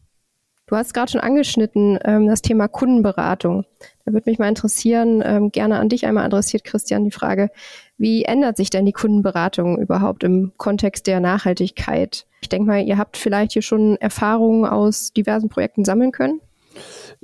Du 0.68 0.74
hast 0.74 0.92
gerade 0.92 1.12
schon 1.12 1.20
angeschnitten 1.20 1.96
ähm, 2.04 2.26
das 2.26 2.42
Thema 2.42 2.66
Kundenberatung. 2.66 3.64
Da 4.04 4.12
würde 4.12 4.28
mich 4.28 4.40
mal 4.40 4.48
interessieren, 4.48 5.22
ähm, 5.24 5.52
gerne 5.52 5.78
an 5.78 5.88
dich 5.88 6.04
einmal 6.04 6.24
adressiert, 6.24 6.64
Christian, 6.64 7.04
die 7.04 7.12
Frage, 7.12 7.50
wie 7.98 8.24
ändert 8.24 8.56
sich 8.56 8.68
denn 8.68 8.84
die 8.84 8.92
Kundenberatung 8.92 9.78
überhaupt 9.78 10.24
im 10.24 10.52
Kontext 10.56 11.06
der 11.06 11.20
Nachhaltigkeit? 11.20 12.26
Ich 12.40 12.48
denke 12.48 12.66
mal, 12.66 12.82
ihr 12.82 12.98
habt 12.98 13.16
vielleicht 13.16 13.52
hier 13.52 13.62
schon 13.62 13.96
Erfahrungen 13.98 14.64
aus 14.64 15.12
diversen 15.12 15.48
Projekten 15.48 15.84
sammeln 15.84 16.10
können. 16.10 16.40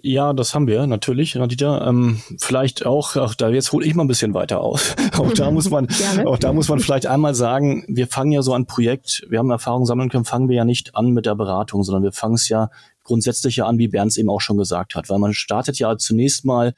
Ja, 0.01 0.33
das 0.33 0.55
haben 0.55 0.67
wir 0.67 0.87
natürlich, 0.87 1.37
Radita. 1.37 1.87
Ähm, 1.89 2.21
vielleicht 2.39 2.87
auch, 2.87 3.17
auch 3.17 3.35
da 3.35 3.51
jetzt 3.51 3.73
hole 3.73 3.87
ich 3.87 3.95
mal 3.95 4.05
ein 4.05 4.09
bisschen 4.09 4.35
weiter 4.35 4.61
aus. 4.61 4.95
auch 5.19 5.33
da 5.33 5.51
muss 5.51 5.71
man, 5.71 5.87
auch 6.27 6.39
da 6.39 6.53
muss 6.53 6.69
man 6.69 6.81
vielleicht 6.81 7.07
einmal 7.07 7.35
sagen, 7.35 7.85
wir 7.89 8.07
fangen 8.07 8.33
ja 8.33 8.43
so 8.43 8.53
ein 8.53 8.67
Projekt, 8.67 9.25
wir 9.29 9.39
haben 9.39 9.51
Erfahrung 9.51 9.87
sammeln 9.87 10.09
können, 10.09 10.25
fangen 10.25 10.49
wir 10.49 10.57
ja 10.57 10.65
nicht 10.65 10.97
an 10.97 11.11
mit 11.11 11.27
der 11.27 11.35
Beratung, 11.35 11.85
sondern 11.85 12.03
wir 12.03 12.13
fangen 12.13 12.35
es 12.35 12.49
ja 12.49 12.71
grundsätzlich 13.05 13.57
ja 13.57 13.67
an, 13.67 13.79
wie 13.79 13.89
Bernd 13.89 14.13
es 14.13 14.17
eben 14.17 14.31
auch 14.31 14.41
schon 14.41 14.59
gesagt 14.59 14.95
hat, 14.95 15.09
weil 15.09 15.19
man 15.19 15.35
startet 15.35 15.79
ja 15.79 15.97
zunächst 15.97 16.45
mal 16.45 16.75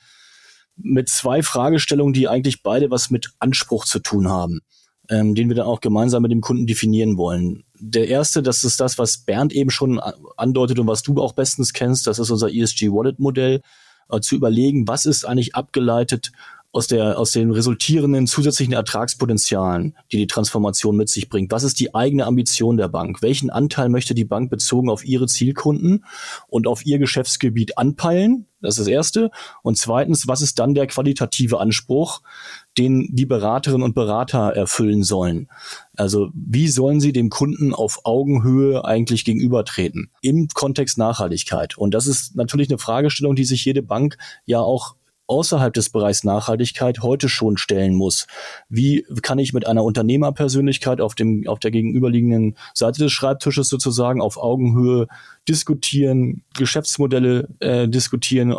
mit 0.76 1.08
zwei 1.08 1.42
Fragestellungen, 1.42 2.12
die 2.12 2.28
eigentlich 2.28 2.62
beide 2.62 2.90
was 2.90 3.10
mit 3.10 3.30
Anspruch 3.38 3.84
zu 3.84 4.00
tun 4.00 4.28
haben, 4.28 4.60
ähm, 5.08 5.34
den 5.34 5.48
wir 5.48 5.56
dann 5.56 5.66
auch 5.66 5.80
gemeinsam 5.80 6.22
mit 6.22 6.32
dem 6.32 6.40
Kunden 6.40 6.66
definieren 6.66 7.16
wollen. 7.16 7.63
Der 7.78 8.08
erste, 8.08 8.42
das 8.42 8.64
ist 8.64 8.80
das, 8.80 8.98
was 8.98 9.18
Bernd 9.18 9.52
eben 9.52 9.70
schon 9.70 10.00
andeutet 10.36 10.78
und 10.78 10.86
was 10.86 11.02
du 11.02 11.20
auch 11.20 11.32
bestens 11.32 11.72
kennst, 11.72 12.06
das 12.06 12.18
ist 12.18 12.30
unser 12.30 12.52
ESG 12.52 12.90
Wallet 12.90 13.18
Modell, 13.18 13.62
äh, 14.10 14.20
zu 14.20 14.36
überlegen, 14.36 14.86
was 14.86 15.06
ist 15.06 15.24
eigentlich 15.24 15.54
abgeleitet 15.54 16.32
aus, 16.74 16.88
der, 16.88 17.18
aus 17.18 17.30
den 17.30 17.52
resultierenden 17.52 18.26
zusätzlichen 18.26 18.74
Ertragspotenzialen, 18.74 19.96
die 20.10 20.16
die 20.16 20.26
Transformation 20.26 20.96
mit 20.96 21.08
sich 21.08 21.28
bringt. 21.28 21.52
Was 21.52 21.62
ist 21.62 21.78
die 21.78 21.94
eigene 21.94 22.26
Ambition 22.26 22.76
der 22.76 22.88
Bank? 22.88 23.22
Welchen 23.22 23.48
Anteil 23.48 23.88
möchte 23.88 24.12
die 24.12 24.24
Bank 24.24 24.50
bezogen 24.50 24.90
auf 24.90 25.04
ihre 25.04 25.26
Zielkunden 25.28 26.04
und 26.48 26.66
auf 26.66 26.84
ihr 26.84 26.98
Geschäftsgebiet 26.98 27.78
anpeilen? 27.78 28.46
Das 28.60 28.74
ist 28.74 28.80
das 28.80 28.88
Erste. 28.88 29.30
Und 29.62 29.78
zweitens, 29.78 30.26
was 30.26 30.42
ist 30.42 30.58
dann 30.58 30.74
der 30.74 30.88
qualitative 30.88 31.60
Anspruch, 31.60 32.22
den 32.76 33.08
die 33.12 33.26
Beraterinnen 33.26 33.84
und 33.84 33.94
Berater 33.94 34.52
erfüllen 34.56 35.04
sollen? 35.04 35.48
Also 35.96 36.30
wie 36.34 36.66
sollen 36.66 36.98
sie 36.98 37.12
dem 37.12 37.30
Kunden 37.30 37.72
auf 37.72 38.00
Augenhöhe 38.04 38.84
eigentlich 38.84 39.24
gegenübertreten 39.24 40.10
im 40.22 40.48
Kontext 40.48 40.98
Nachhaltigkeit? 40.98 41.78
Und 41.78 41.94
das 41.94 42.08
ist 42.08 42.34
natürlich 42.34 42.68
eine 42.68 42.78
Fragestellung, 42.78 43.36
die 43.36 43.44
sich 43.44 43.64
jede 43.64 43.82
Bank 43.82 44.16
ja 44.44 44.58
auch 44.58 44.96
außerhalb 45.26 45.72
des 45.72 45.90
Bereichs 45.90 46.24
Nachhaltigkeit 46.24 47.02
heute 47.02 47.28
schon 47.28 47.56
stellen 47.56 47.94
muss. 47.94 48.26
Wie 48.68 49.06
kann 49.22 49.38
ich 49.38 49.52
mit 49.52 49.66
einer 49.66 49.84
Unternehmerpersönlichkeit 49.84 51.00
auf 51.00 51.14
dem, 51.14 51.46
auf 51.46 51.58
der 51.58 51.70
gegenüberliegenden 51.70 52.56
Seite 52.74 53.02
des 53.02 53.12
Schreibtisches 53.12 53.68
sozusagen 53.68 54.20
auf 54.20 54.36
Augenhöhe 54.36 55.06
diskutieren, 55.48 56.42
Geschäftsmodelle 56.54 57.48
äh, 57.60 57.88
diskutieren, 57.88 58.54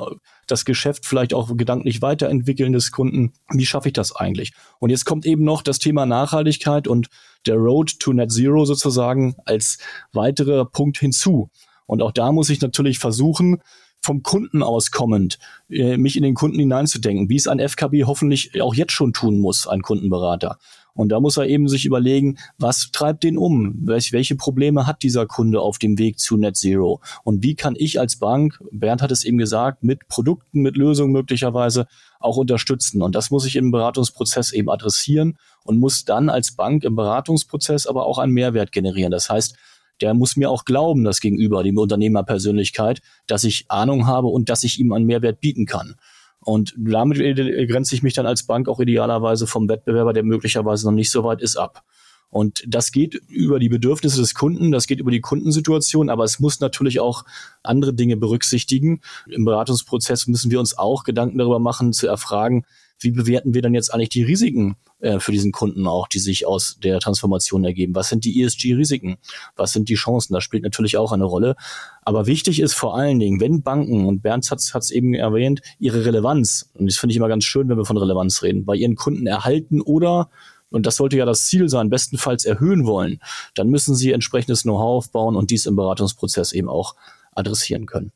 das 0.47 0.65
Geschäft 0.65 1.05
vielleicht 1.05 1.33
auch 1.33 1.55
gedanklich 1.55 2.01
weiterentwickeln 2.01 2.73
des 2.73 2.91
Kunden. 2.91 3.33
Wie 3.51 3.65
schaffe 3.65 3.89
ich 3.89 3.93
das 3.93 4.15
eigentlich? 4.15 4.53
Und 4.79 4.89
jetzt 4.89 5.05
kommt 5.05 5.25
eben 5.25 5.43
noch 5.43 5.61
das 5.61 5.79
Thema 5.79 6.05
Nachhaltigkeit 6.05 6.87
und 6.87 7.09
der 7.45 7.55
Road 7.55 7.99
to 7.99 8.13
Net 8.13 8.31
Zero 8.31 8.65
sozusagen 8.65 9.35
als 9.45 9.77
weiterer 10.13 10.65
Punkt 10.65 10.97
hinzu. 10.97 11.49
Und 11.87 12.01
auch 12.01 12.11
da 12.11 12.31
muss 12.31 12.49
ich 12.49 12.61
natürlich 12.61 12.99
versuchen, 12.99 13.61
vom 14.05 14.23
Kunden 14.23 14.63
aus 14.63 14.91
kommend, 14.91 15.39
äh, 15.69 15.97
mich 15.97 16.15
in 16.15 16.23
den 16.23 16.35
Kunden 16.35 16.59
hineinzudenken, 16.59 17.27
wie 17.27 17.35
es 17.35 17.47
ein 17.47 17.59
FKB 17.59 18.03
hoffentlich 18.05 18.61
auch 18.61 18.75
jetzt 18.75 18.93
schon 18.93 19.13
tun 19.13 19.39
muss, 19.39 19.67
ein 19.67 19.81
Kundenberater. 19.81 20.57
Und 20.93 21.09
da 21.09 21.19
muss 21.19 21.35
er 21.35 21.47
eben 21.47 21.67
sich 21.67 21.85
überlegen, 21.85 22.37
was 22.57 22.89
treibt 22.93 23.23
den 23.23 23.37
um? 23.37 23.75
Welch, 23.85 24.13
welche 24.13 24.35
Probleme 24.35 24.87
hat 24.87 25.03
dieser 25.03 25.25
Kunde 25.25 25.59
auf 25.59 25.77
dem 25.77 25.97
Weg 25.97 26.19
zu 26.19 26.37
Net 26.37 26.55
Zero? 26.55 27.01
Und 27.23 27.43
wie 27.43 27.55
kann 27.55 27.75
ich 27.77 27.99
als 27.99 28.15
Bank, 28.15 28.57
Bernd 28.71 29.01
hat 29.01 29.11
es 29.11 29.25
eben 29.25 29.37
gesagt, 29.37 29.83
mit 29.83 30.07
Produkten, 30.07 30.61
mit 30.61 30.77
Lösungen 30.77 31.11
möglicherweise 31.11 31.87
auch 32.21 32.37
unterstützen? 32.37 33.01
Und 33.01 33.13
das 33.13 33.29
muss 33.29 33.45
ich 33.45 33.57
im 33.57 33.71
Beratungsprozess 33.71 34.53
eben 34.53 34.69
adressieren 34.69 35.37
und 35.63 35.79
muss 35.79 36.05
dann 36.05 36.29
als 36.29 36.55
Bank 36.55 36.85
im 36.85 36.95
Beratungsprozess 36.95 37.87
aber 37.87 38.05
auch 38.05 38.17
einen 38.17 38.31
Mehrwert 38.31 38.71
generieren. 38.71 39.11
Das 39.11 39.29
heißt, 39.29 39.57
der 40.01 40.13
muss 40.13 40.35
mir 40.35 40.49
auch 40.49 40.65
glauben, 40.65 41.03
das 41.03 41.21
Gegenüber, 41.21 41.63
die 41.63 41.75
Unternehmerpersönlichkeit, 41.75 43.01
dass 43.27 43.43
ich 43.43 43.65
Ahnung 43.69 44.07
habe 44.07 44.27
und 44.27 44.49
dass 44.49 44.63
ich 44.63 44.79
ihm 44.79 44.91
einen 44.91 45.05
Mehrwert 45.05 45.39
bieten 45.39 45.65
kann. 45.65 45.95
Und 46.41 46.75
damit 46.77 47.17
grenze 47.17 47.95
ich 47.95 48.03
mich 48.03 48.13
dann 48.13 48.27
als 48.27 48.43
Bank 48.43 48.69
auch 48.69 48.79
idealerweise 48.79 49.47
vom 49.47 49.67
Wettbewerber, 49.67 50.13
der 50.13 50.23
möglicherweise 50.23 50.85
noch 50.85 50.93
nicht 50.93 51.09
so 51.09 51.23
weit 51.23 51.41
ist, 51.41 51.55
ab. 51.55 51.83
Und 52.29 52.63
das 52.67 52.91
geht 52.91 53.15
über 53.29 53.59
die 53.59 53.69
Bedürfnisse 53.69 54.19
des 54.19 54.33
Kunden, 54.35 54.71
das 54.71 54.87
geht 54.87 54.99
über 54.99 55.11
die 55.11 55.21
Kundensituation, 55.21 56.09
aber 56.09 56.23
es 56.23 56.39
muss 56.39 56.59
natürlich 56.59 56.99
auch 56.99 57.23
andere 57.63 57.93
Dinge 57.93 58.17
berücksichtigen. 58.17 59.01
Im 59.27 59.45
Beratungsprozess 59.45 60.27
müssen 60.27 60.51
wir 60.51 60.59
uns 60.59 60.77
auch 60.77 61.03
Gedanken 61.03 61.37
darüber 61.37 61.59
machen, 61.59 61.93
zu 61.93 62.07
erfragen, 62.07 62.65
wie 62.99 63.11
bewerten 63.11 63.53
wir 63.53 63.61
dann 63.61 63.73
jetzt 63.73 63.93
eigentlich 63.93 64.09
die 64.09 64.23
Risiken 64.23 64.75
äh, 65.05 65.19
für 65.19 65.31
diesen 65.31 65.51
Kunden 65.51 65.85
auch, 65.87 66.07
die 66.07 66.19
sich 66.19 66.47
aus 66.47 66.77
der 66.83 66.99
Transformation 66.99 67.63
ergeben? 67.63 67.93
Was 67.93 68.09
sind 68.09 68.25
die 68.25 68.41
ESG-Risiken? 68.41 69.17
Was 69.55 69.71
sind 69.71 69.87
die 69.87 69.93
Chancen? 69.93 70.33
Das 70.33 70.43
spielt 70.43 70.63
natürlich 70.63 70.97
auch 70.97 71.11
eine 71.11 71.25
Rolle. 71.25 71.55
Aber 72.01 72.25
wichtig 72.25 72.59
ist 72.59 72.73
vor 72.73 72.97
allen 72.97 73.19
Dingen, 73.19 73.39
wenn 73.39 73.61
Banken, 73.61 74.05
und 74.05 74.21
Bernd 74.21 74.49
hat 74.49 74.59
es 74.59 74.91
eben 74.91 75.13
erwähnt, 75.13 75.61
ihre 75.79 76.05
Relevanz, 76.05 76.71
und 76.73 76.87
das 76.87 76.97
finde 76.97 77.13
ich 77.13 77.17
immer 77.17 77.27
ganz 77.27 77.43
schön, 77.43 77.69
wenn 77.69 77.77
wir 77.77 77.85
von 77.85 77.97
Relevanz 77.97 78.41
reden, 78.41 78.65
bei 78.65 78.75
ihren 78.75 78.95
Kunden 78.95 79.27
erhalten 79.27 79.79
oder 79.79 80.29
und 80.71 80.85
das 80.85 80.95
sollte 80.95 81.17
ja 81.17 81.25
das 81.25 81.45
Ziel 81.45 81.69
sein, 81.69 81.89
bestenfalls 81.89 82.43
erhöhen 82.43 82.85
wollen, 82.85 83.19
dann 83.53 83.69
müssen 83.69 83.95
sie 83.95 84.11
entsprechendes 84.11 84.63
Know-how 84.63 85.05
aufbauen 85.05 85.35
und 85.35 85.51
dies 85.51 85.67
im 85.67 85.75
Beratungsprozess 85.75 86.51
eben 86.51 86.67
auch 86.67 86.95
adressieren 87.31 87.85
können. 87.85 88.11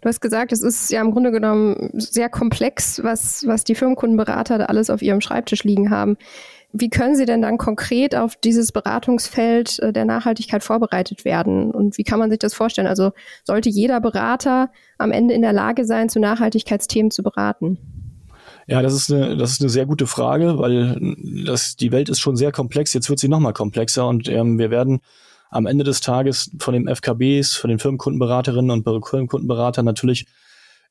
Du 0.00 0.08
hast 0.08 0.20
gesagt, 0.20 0.52
es 0.52 0.62
ist 0.62 0.90
ja 0.90 1.00
im 1.00 1.12
Grunde 1.12 1.30
genommen 1.30 1.90
sehr 1.94 2.28
komplex, 2.28 3.02
was, 3.02 3.46
was 3.46 3.64
die 3.64 3.74
Firmenkundenberater 3.74 4.58
da 4.58 4.64
alles 4.66 4.90
auf 4.90 5.02
ihrem 5.02 5.20
Schreibtisch 5.20 5.64
liegen 5.64 5.90
haben. 5.90 6.16
Wie 6.72 6.88
können 6.88 7.16
Sie 7.16 7.24
denn 7.24 7.42
dann 7.42 7.58
konkret 7.58 8.14
auf 8.14 8.36
dieses 8.36 8.70
Beratungsfeld 8.70 9.80
äh, 9.80 9.92
der 9.92 10.04
Nachhaltigkeit 10.04 10.62
vorbereitet 10.62 11.24
werden? 11.24 11.72
Und 11.72 11.98
wie 11.98 12.04
kann 12.04 12.20
man 12.20 12.30
sich 12.30 12.38
das 12.38 12.54
vorstellen? 12.54 12.86
Also 12.86 13.10
sollte 13.44 13.68
jeder 13.68 14.00
Berater 14.00 14.70
am 14.96 15.10
Ende 15.10 15.34
in 15.34 15.42
der 15.42 15.52
Lage 15.52 15.84
sein, 15.84 16.08
zu 16.08 16.20
Nachhaltigkeitsthemen 16.20 17.10
zu 17.10 17.24
beraten? 17.24 17.78
Ja, 18.68 18.82
das 18.82 18.94
ist 18.94 19.12
eine, 19.12 19.36
das 19.36 19.52
ist 19.52 19.60
eine 19.60 19.70
sehr 19.70 19.86
gute 19.86 20.06
Frage, 20.06 20.58
weil 20.58 21.16
das, 21.44 21.74
die 21.74 21.90
Welt 21.90 22.08
ist 22.08 22.20
schon 22.20 22.36
sehr 22.36 22.52
komplex. 22.52 22.94
Jetzt 22.94 23.10
wird 23.10 23.18
sie 23.18 23.28
noch 23.28 23.40
mal 23.40 23.52
komplexer 23.52 24.06
und 24.06 24.28
ähm, 24.28 24.58
wir 24.58 24.70
werden 24.70 25.00
am 25.50 25.66
Ende 25.66 25.84
des 25.84 26.00
Tages 26.00 26.50
von 26.58 26.74
den 26.74 26.88
FKBs, 26.88 27.56
von 27.56 27.70
den 27.70 27.78
Firmenkundenberaterinnen 27.78 28.70
und 28.70 28.84
Firmenkundenberatern 28.84 29.84
natürlich 29.84 30.26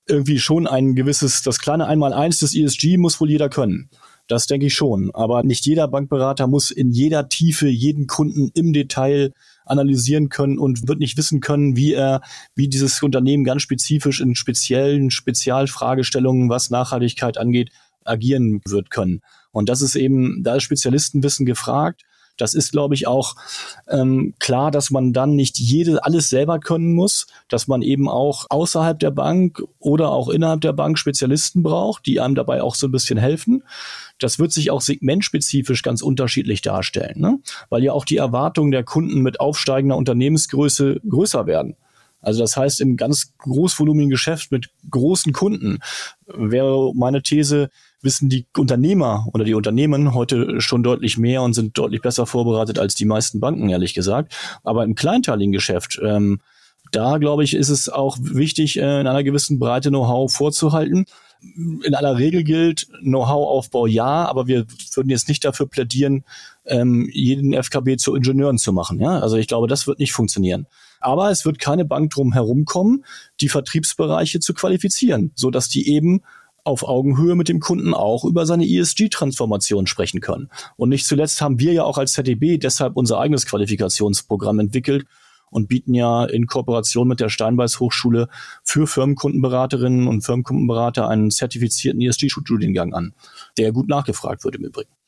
irgendwie 0.07 0.39
schon 0.39 0.67
ein 0.67 0.95
gewisses, 0.95 1.43
das 1.43 1.59
kleine 1.59 1.85
Einmaleins 1.87 2.39
des 2.39 2.55
ESG 2.55 2.97
muss 2.97 3.21
wohl 3.21 3.29
jeder 3.29 3.49
können. 3.49 3.89
Das 4.27 4.45
denke 4.45 4.67
ich 4.67 4.73
schon. 4.75 5.11
Aber 5.13 5.43
nicht 5.43 5.65
jeder 5.65 5.87
Bankberater 5.87 6.47
muss 6.47 6.71
in 6.71 6.91
jeder 6.91 7.29
Tiefe 7.29 7.67
jeden 7.67 8.07
Kunden 8.07 8.51
im 8.53 8.73
Detail 8.73 9.33
analysieren 9.65 10.29
können 10.29 10.57
und 10.57 10.87
wird 10.87 10.99
nicht 10.99 11.17
wissen 11.17 11.39
können, 11.41 11.75
wie 11.75 11.93
er, 11.93 12.21
wie 12.55 12.67
dieses 12.67 13.01
Unternehmen 13.01 13.43
ganz 13.43 13.61
spezifisch 13.61 14.19
in 14.19 14.35
speziellen 14.35 15.11
Spezialfragestellungen, 15.11 16.49
was 16.49 16.69
Nachhaltigkeit 16.69 17.37
angeht, 17.37 17.71
agieren 18.03 18.61
wird 18.65 18.89
können. 18.89 19.21
Und 19.51 19.69
das 19.69 19.81
ist 19.81 19.95
eben, 19.95 20.43
da 20.43 20.55
ist 20.55 20.63
Spezialistenwissen 20.63 21.45
gefragt. 21.45 22.03
Das 22.41 22.53
ist, 22.53 22.71
glaube 22.71 22.95
ich, 22.95 23.07
auch 23.07 23.35
ähm, 23.87 24.33
klar, 24.39 24.71
dass 24.71 24.89
man 24.89 25.13
dann 25.13 25.35
nicht 25.35 25.59
jede 25.59 26.03
alles 26.03 26.29
selber 26.29 26.59
können 26.59 26.93
muss, 26.93 27.27
dass 27.47 27.67
man 27.67 27.81
eben 27.81 28.09
auch 28.09 28.45
außerhalb 28.49 28.99
der 28.99 29.11
Bank 29.11 29.61
oder 29.79 30.11
auch 30.11 30.29
innerhalb 30.29 30.61
der 30.61 30.73
Bank 30.73 30.97
Spezialisten 30.97 31.63
braucht, 31.63 32.05
die 32.05 32.19
einem 32.19 32.35
dabei 32.35 32.61
auch 32.61 32.75
so 32.75 32.87
ein 32.87 32.91
bisschen 32.91 33.17
helfen. 33.17 33.63
Das 34.17 34.39
wird 34.39 34.51
sich 34.51 34.71
auch 34.71 34.81
segmentspezifisch 34.81 35.81
ganz 35.81 36.01
unterschiedlich 36.01 36.61
darstellen, 36.61 37.19
ne? 37.19 37.39
weil 37.69 37.83
ja 37.83 37.93
auch 37.93 38.05
die 38.05 38.17
Erwartungen 38.17 38.71
der 38.71 38.83
Kunden 38.83 39.21
mit 39.21 39.39
aufsteigender 39.39 39.97
Unternehmensgröße 39.97 41.01
größer 41.07 41.45
werden. 41.45 41.75
Also 42.21 42.41
das 42.41 42.57
heißt, 42.57 42.81
im 42.81 42.97
ganz 42.97 43.33
großvolumigen 43.37 44.09
Geschäft 44.09 44.51
mit 44.51 44.69
großen 44.89 45.31
Kunden 45.31 45.79
wäre 46.27 46.93
meine 46.93 47.21
These, 47.21 47.69
wissen 48.01 48.29
die 48.29 48.45
Unternehmer 48.57 49.27
oder 49.33 49.43
die 49.43 49.53
Unternehmen 49.53 50.13
heute 50.13 50.61
schon 50.61 50.83
deutlich 50.83 51.17
mehr 51.17 51.41
und 51.41 51.53
sind 51.53 51.77
deutlich 51.77 52.01
besser 52.01 52.25
vorbereitet 52.25 52.79
als 52.79 52.95
die 52.95 53.05
meisten 53.05 53.39
Banken, 53.39 53.69
ehrlich 53.69 53.93
gesagt. 53.93 54.33
Aber 54.63 54.83
im 54.83 54.95
kleinteiligen 54.95 55.51
Geschäft, 55.51 55.99
ähm, 56.03 56.39
da 56.91 57.17
glaube 57.17 57.43
ich, 57.43 57.55
ist 57.55 57.69
es 57.69 57.89
auch 57.89 58.17
wichtig, 58.21 58.77
äh, 58.77 59.01
in 59.01 59.07
einer 59.07 59.23
gewissen 59.23 59.59
Breite 59.59 59.89
Know-how 59.89 60.31
vorzuhalten. 60.31 61.05
In 61.83 61.95
aller 61.95 62.17
Regel 62.17 62.43
gilt 62.43 62.87
Know-how-Aufbau 63.01 63.85
ja, 63.87 64.25
aber 64.25 64.47
wir 64.47 64.65
würden 64.93 65.09
jetzt 65.09 65.29
nicht 65.29 65.45
dafür 65.45 65.67
plädieren, 65.67 66.23
ähm, 66.65 67.09
jeden 67.11 67.53
FKB 67.53 67.97
zu 67.97 68.15
Ingenieuren 68.15 68.57
zu 68.57 68.73
machen. 68.73 68.99
Ja? 68.99 69.19
Also 69.19 69.37
ich 69.37 69.47
glaube, 69.47 69.67
das 69.67 69.87
wird 69.87 69.99
nicht 69.99 70.11
funktionieren. 70.11 70.67
Aber 70.99 71.31
es 71.31 71.45
wird 71.45 71.59
keine 71.59 71.85
Bank 71.85 72.11
drum 72.11 72.33
herumkommen, 72.33 73.05
die 73.39 73.47
Vertriebsbereiche 73.47 74.41
zu 74.41 74.53
qualifizieren, 74.53 75.31
so 75.35 75.49
dass 75.49 75.69
die 75.69 75.89
eben 75.89 76.21
auf 76.69 76.83
Augenhöhe 76.83 77.35
mit 77.35 77.49
dem 77.49 77.59
Kunden 77.59 77.93
auch 77.93 78.23
über 78.23 78.45
seine 78.45 78.65
ESG-Transformation 78.65 79.87
sprechen 79.87 80.21
können. 80.21 80.49
Und 80.77 80.89
nicht 80.89 81.05
zuletzt 81.05 81.41
haben 81.41 81.59
wir 81.59 81.73
ja 81.73 81.83
auch 81.83 81.97
als 81.97 82.13
ZDB 82.13 82.57
deshalb 82.57 82.95
unser 82.95 83.19
eigenes 83.19 83.45
Qualifikationsprogramm 83.45 84.59
entwickelt 84.59 85.05
und 85.49 85.67
bieten 85.67 85.93
ja 85.93 86.25
in 86.25 86.47
Kooperation 86.47 87.07
mit 87.07 87.19
der 87.19 87.29
Steinbeiß 87.29 87.79
Hochschule 87.79 88.29
für 88.63 88.87
Firmenkundenberaterinnen 88.87 90.07
und 90.07 90.21
Firmenkundenberater 90.21 91.09
einen 91.09 91.31
zertifizierten 91.31 92.01
ESG-Studiengang 92.01 92.93
an, 92.93 93.13
der 93.57 93.71
gut 93.71 93.89
nachgefragt 93.89 94.43
wird 94.43 94.55
im 94.55 94.65
Übrigen. 94.65 94.98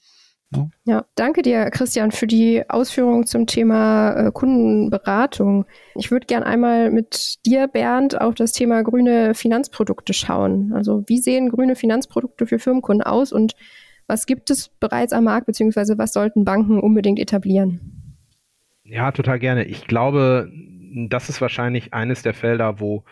Ja. 0.54 0.70
ja. 0.84 1.06
danke 1.16 1.42
dir, 1.42 1.70
Christian, 1.70 2.12
für 2.12 2.28
die 2.28 2.70
Ausführungen 2.70 3.26
zum 3.26 3.48
Thema 3.48 4.12
äh, 4.12 4.32
Kundenberatung. 4.32 5.66
Ich 5.96 6.12
würde 6.12 6.26
gern 6.26 6.44
einmal 6.44 6.92
mit 6.92 7.46
dir, 7.46 7.68
Bernd, 7.68 8.20
auf 8.20 8.36
das 8.36 8.52
Thema 8.52 8.84
grüne 8.84 9.34
Finanzprodukte 9.34 10.14
schauen. 10.14 10.74
Also 10.74 11.04
wie 11.08 11.20
sehen 11.20 11.50
grüne 11.50 11.76
Finanzprodukte 11.76 12.48
für 12.48 12.60
Firmenkunden 12.60 13.04
aus 13.06 13.32
und 13.32 13.56
was 14.08 14.26
gibt 14.26 14.50
es 14.50 14.68
bereits 14.68 15.14
am 15.14 15.24
Markt, 15.24 15.46
beziehungsweise 15.46 15.98
was 15.98 16.12
sollten 16.12 16.44
Banken 16.44 16.80
unbedingt 16.80 17.18
etablieren? 17.18 17.80
Ja, 18.84 19.12
total 19.12 19.40
gerne. 19.40 19.64
Ich 19.64 19.88
glaube, 19.88 20.52
das 21.08 21.30
ist 21.30 21.40
wahrscheinlich 21.40 21.94
eines 21.94 22.22
der 22.22 22.34
Felder, 22.34 22.82
wo 22.82 23.06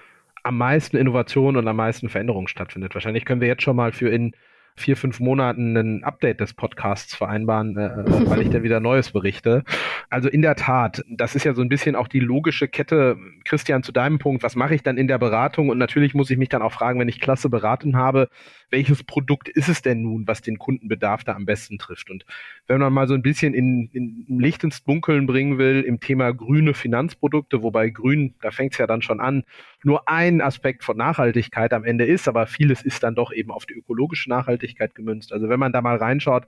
am 0.44 0.58
meisten 0.58 0.98
Innovation 0.98 1.56
und 1.56 1.68
am 1.68 1.78
meisten 1.78 2.10
Veränderung 2.10 2.48
stattfindet. 2.48 2.94
Wahrscheinlich 2.96 3.24
können 3.24 3.40
wir 3.40 3.48
jetzt 3.48 3.64
schon 3.64 3.78
mal 3.78 3.94
für 3.94 4.10
in 4.10 4.34
vier, 4.80 4.98
fünf 4.98 5.20
Monaten 5.20 5.76
ein 5.76 6.04
Update 6.04 6.40
des 6.40 6.54
Podcasts 6.54 7.14
vereinbaren, 7.16 7.78
äh, 7.78 7.86
äh 7.86 8.30
weil 8.30 8.42
ich 8.42 8.50
dann 8.50 8.64
wieder 8.64 8.80
Neues 8.80 9.12
berichte. 9.12 9.64
Also 10.10 10.30
in 10.30 10.42
der 10.42 10.56
Tat, 10.56 11.04
das 11.10 11.36
ist 11.36 11.44
ja 11.44 11.54
so 11.54 11.62
ein 11.62 11.70
bisschen 11.70 11.96
auch 11.96 12.08
die 12.08 12.20
logische 12.20 12.68
Kette, 12.68 13.18
Christian, 13.46 13.84
zu 13.84 13.92
deinem 13.92 14.20
Punkt, 14.20 14.42
was 14.44 14.56
mache 14.56 14.76
ich 14.76 14.84
dann 14.84 14.98
in 14.98 15.08
der 15.08 15.18
Beratung? 15.18 15.70
Und 15.70 15.78
natürlich 15.78 16.14
muss 16.14 16.30
ich 16.30 16.38
mich 16.38 16.50
dann 16.50 16.62
auch 16.62 16.74
fragen, 16.74 17.00
wenn 17.00 17.10
ich 17.10 17.20
klasse 17.20 17.50
beraten 17.50 17.98
habe, 17.98 18.30
welches 18.72 19.04
Produkt 19.04 19.50
ist 19.50 19.70
es 19.70 19.82
denn 19.82 20.02
nun, 20.02 20.28
was 20.28 20.42
den 20.42 20.58
Kundenbedarf 20.58 21.24
da 21.24 21.36
am 21.36 21.46
besten 21.46 21.78
trifft? 21.78 22.10
Und 22.10 22.26
wenn 22.68 22.80
man 22.80 22.94
mal 22.94 23.08
so 23.08 23.14
ein 23.14 23.22
bisschen 23.22 23.54
in, 23.54 23.90
in 23.92 24.40
Licht 24.40 24.64
ins 24.64 24.84
Dunkeln 24.84 25.26
bringen 25.26 25.58
will 25.58 25.82
im 25.82 26.00
Thema 26.00 26.32
grüne 26.34 26.74
Finanzprodukte, 26.74 27.64
wobei 27.64 27.90
grün, 27.90 28.36
da 28.42 28.52
fängt 28.52 28.74
es 28.74 28.78
ja 28.78 28.88
dann 28.88 29.02
schon 29.02 29.20
an, 29.20 29.44
nur 29.84 30.08
ein 30.10 30.42
Aspekt 30.42 30.84
von 30.84 30.98
Nachhaltigkeit 30.98 31.74
am 31.74 31.84
Ende 31.84 32.06
ist, 32.06 32.28
aber 32.28 32.48
vieles 32.48 32.82
ist 32.82 33.04
dann 33.04 33.16
doch 33.16 33.32
eben 33.32 33.52
auf 33.52 33.66
die 33.66 33.74
ökologische 33.74 34.30
Nachhaltigkeit 34.30 34.96
gemünzt. 34.96 35.32
Also 35.32 35.50
wenn 35.50 35.60
man 35.60 35.72
da 35.72 35.82
mal 35.82 35.98
reinschaut, 35.98 36.46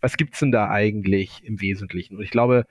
was 0.00 0.16
gibt's 0.16 0.40
denn 0.40 0.52
da 0.52 0.70
eigentlich 0.70 1.44
im 1.44 1.60
Wesentlichen? 1.60 2.16
Und 2.16 2.22
ich 2.22 2.30
glaube, 2.30 2.66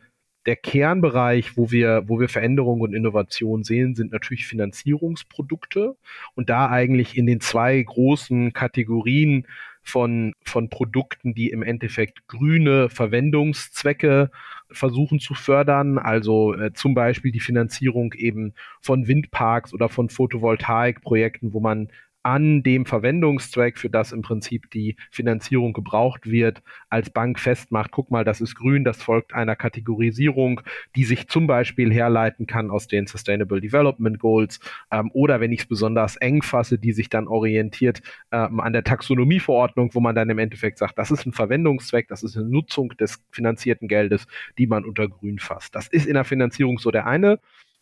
der 0.50 0.56
Kernbereich, 0.56 1.58
wo 1.58 1.70
wir, 1.70 2.06
wo 2.08 2.20
wir 2.20 2.28
Veränderung 2.28 2.82
und 2.82 2.96
Innovation 2.96 3.64
sehen, 3.64 3.94
sind 3.94 4.12
natürlich 4.12 4.48
Finanzierungsprodukte 4.48 5.96
und 6.34 6.50
da 6.50 6.72
eigentlich 6.72 7.16
in 7.16 7.28
den 7.28 7.40
zwei 7.40 7.80
großen 7.80 8.52
Kategorien 8.52 9.46
von, 9.84 10.34
von 10.44 10.72
Produkten, 10.72 11.36
die 11.36 11.52
im 11.52 11.62
Endeffekt 11.62 12.28
grüne 12.28 12.90
Verwendungszwecke 12.90 14.32
versuchen 14.72 15.20
zu 15.20 15.36
fördern, 15.36 16.00
also 16.00 16.56
äh, 16.56 16.74
zum 16.74 16.96
Beispiel 16.96 17.32
die 17.32 17.40
Finanzierung 17.40 18.14
eben 18.14 18.56
von 18.82 19.08
Windparks 19.08 19.72
oder 19.72 19.88
von 19.88 20.10
Photovoltaikprojekten, 20.10 21.54
wo 21.54 21.60
man 21.60 21.90
an 22.30 22.62
dem 22.62 22.86
Verwendungszweck, 22.86 23.80
für 23.80 23.90
das 23.90 24.12
im 24.12 24.22
Prinzip 24.22 24.70
die 24.70 24.98
Finanzierung 25.10 25.74
gebraucht 25.74 26.30
wird, 26.30 26.62
als 26.88 27.10
Bank 27.10 27.40
festmacht, 27.40 27.90
guck 27.90 28.12
mal, 28.12 28.24
das 28.24 28.40
ist 28.40 28.54
grün, 28.54 28.84
das 28.84 29.02
folgt 29.02 29.34
einer 29.34 29.56
Kategorisierung, 29.56 30.62
die 30.96 31.06
sich 31.06 31.28
zum 31.28 31.48
Beispiel 31.48 31.92
herleiten 31.92 32.46
kann 32.46 32.70
aus 32.70 32.86
den 32.86 33.08
Sustainable 33.08 33.62
Development 33.62 34.20
Goals 34.20 34.60
ähm, 34.92 35.10
oder 35.16 35.40
wenn 35.40 35.52
ich 35.52 35.62
es 35.62 35.66
besonders 35.66 36.18
eng 36.18 36.44
fasse, 36.44 36.78
die 36.78 36.92
sich 36.92 37.10
dann 37.10 37.28
orientiert 37.28 38.04
ähm, 38.32 38.60
an 38.60 38.74
der 38.74 38.84
Taxonomieverordnung, 38.84 39.96
wo 39.96 40.00
man 40.00 40.14
dann 40.14 40.30
im 40.30 40.38
Endeffekt 40.38 40.78
sagt, 40.78 41.00
das 41.00 41.10
ist 41.10 41.26
ein 41.26 41.34
Verwendungszweck, 41.34 42.10
das 42.10 42.22
ist 42.22 42.38
eine 42.38 42.46
Nutzung 42.46 42.90
des 42.90 43.24
finanzierten 43.32 43.88
Geldes, 43.88 44.28
die 44.60 44.68
man 44.68 44.86
unter 44.86 45.08
grün 45.08 45.40
fasst. 45.40 45.74
Das 45.74 45.88
ist 45.88 46.06
in 46.06 46.14
der 46.14 46.26
Finanzierung 46.26 46.78
so 46.78 46.92
der 46.92 47.08
eine 47.08 47.40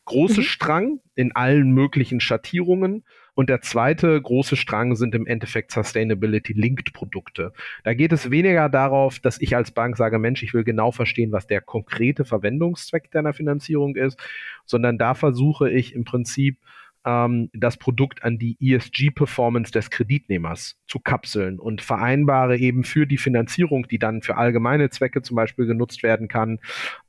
große 0.07 0.39
mhm. 0.39 0.45
Strang 0.45 0.99
in 1.15 1.35
allen 1.35 1.71
möglichen 1.71 2.19
Schattierungen. 2.19 3.03
Und 3.37 3.51
der 3.51 3.61
zweite 3.61 4.19
große 4.19 4.55
Strang 4.55 4.95
sind 4.95 5.13
im 5.13 5.27
Endeffekt 5.27 5.69
Sustainability-Linked 5.69 6.91
Produkte. 6.91 7.53
Da 7.83 7.93
geht 7.93 8.11
es 8.11 8.31
weniger 8.31 8.67
darauf, 8.67 9.19
dass 9.19 9.39
ich 9.39 9.55
als 9.55 9.69
Bank 9.69 9.95
sage, 9.95 10.17
Mensch, 10.17 10.41
ich 10.41 10.55
will 10.55 10.63
genau 10.63 10.91
verstehen, 10.91 11.31
was 11.31 11.45
der 11.45 11.61
konkrete 11.61 12.25
Verwendungszweck 12.25 13.11
deiner 13.11 13.33
Finanzierung 13.33 13.95
ist, 13.95 14.19
sondern 14.65 14.97
da 14.97 15.13
versuche 15.13 15.69
ich 15.69 15.93
im 15.93 16.03
Prinzip 16.03 16.57
ähm, 17.07 17.49
das 17.53 17.77
Produkt 17.77 18.23
an 18.23 18.37
die 18.37 18.57
ESG-Performance 18.59 19.71
des 19.71 19.89
Kreditnehmers 19.89 20.75
zu 20.87 20.99
kapseln 20.99 21.57
und 21.57 21.81
vereinbare 21.81 22.57
eben 22.57 22.83
für 22.83 23.07
die 23.07 23.17
Finanzierung, 23.17 23.87
die 23.87 23.97
dann 23.97 24.21
für 24.21 24.35
allgemeine 24.35 24.89
Zwecke 24.89 25.21
zum 25.21 25.35
Beispiel 25.37 25.65
genutzt 25.65 26.03
werden 26.03 26.27
kann, 26.27 26.59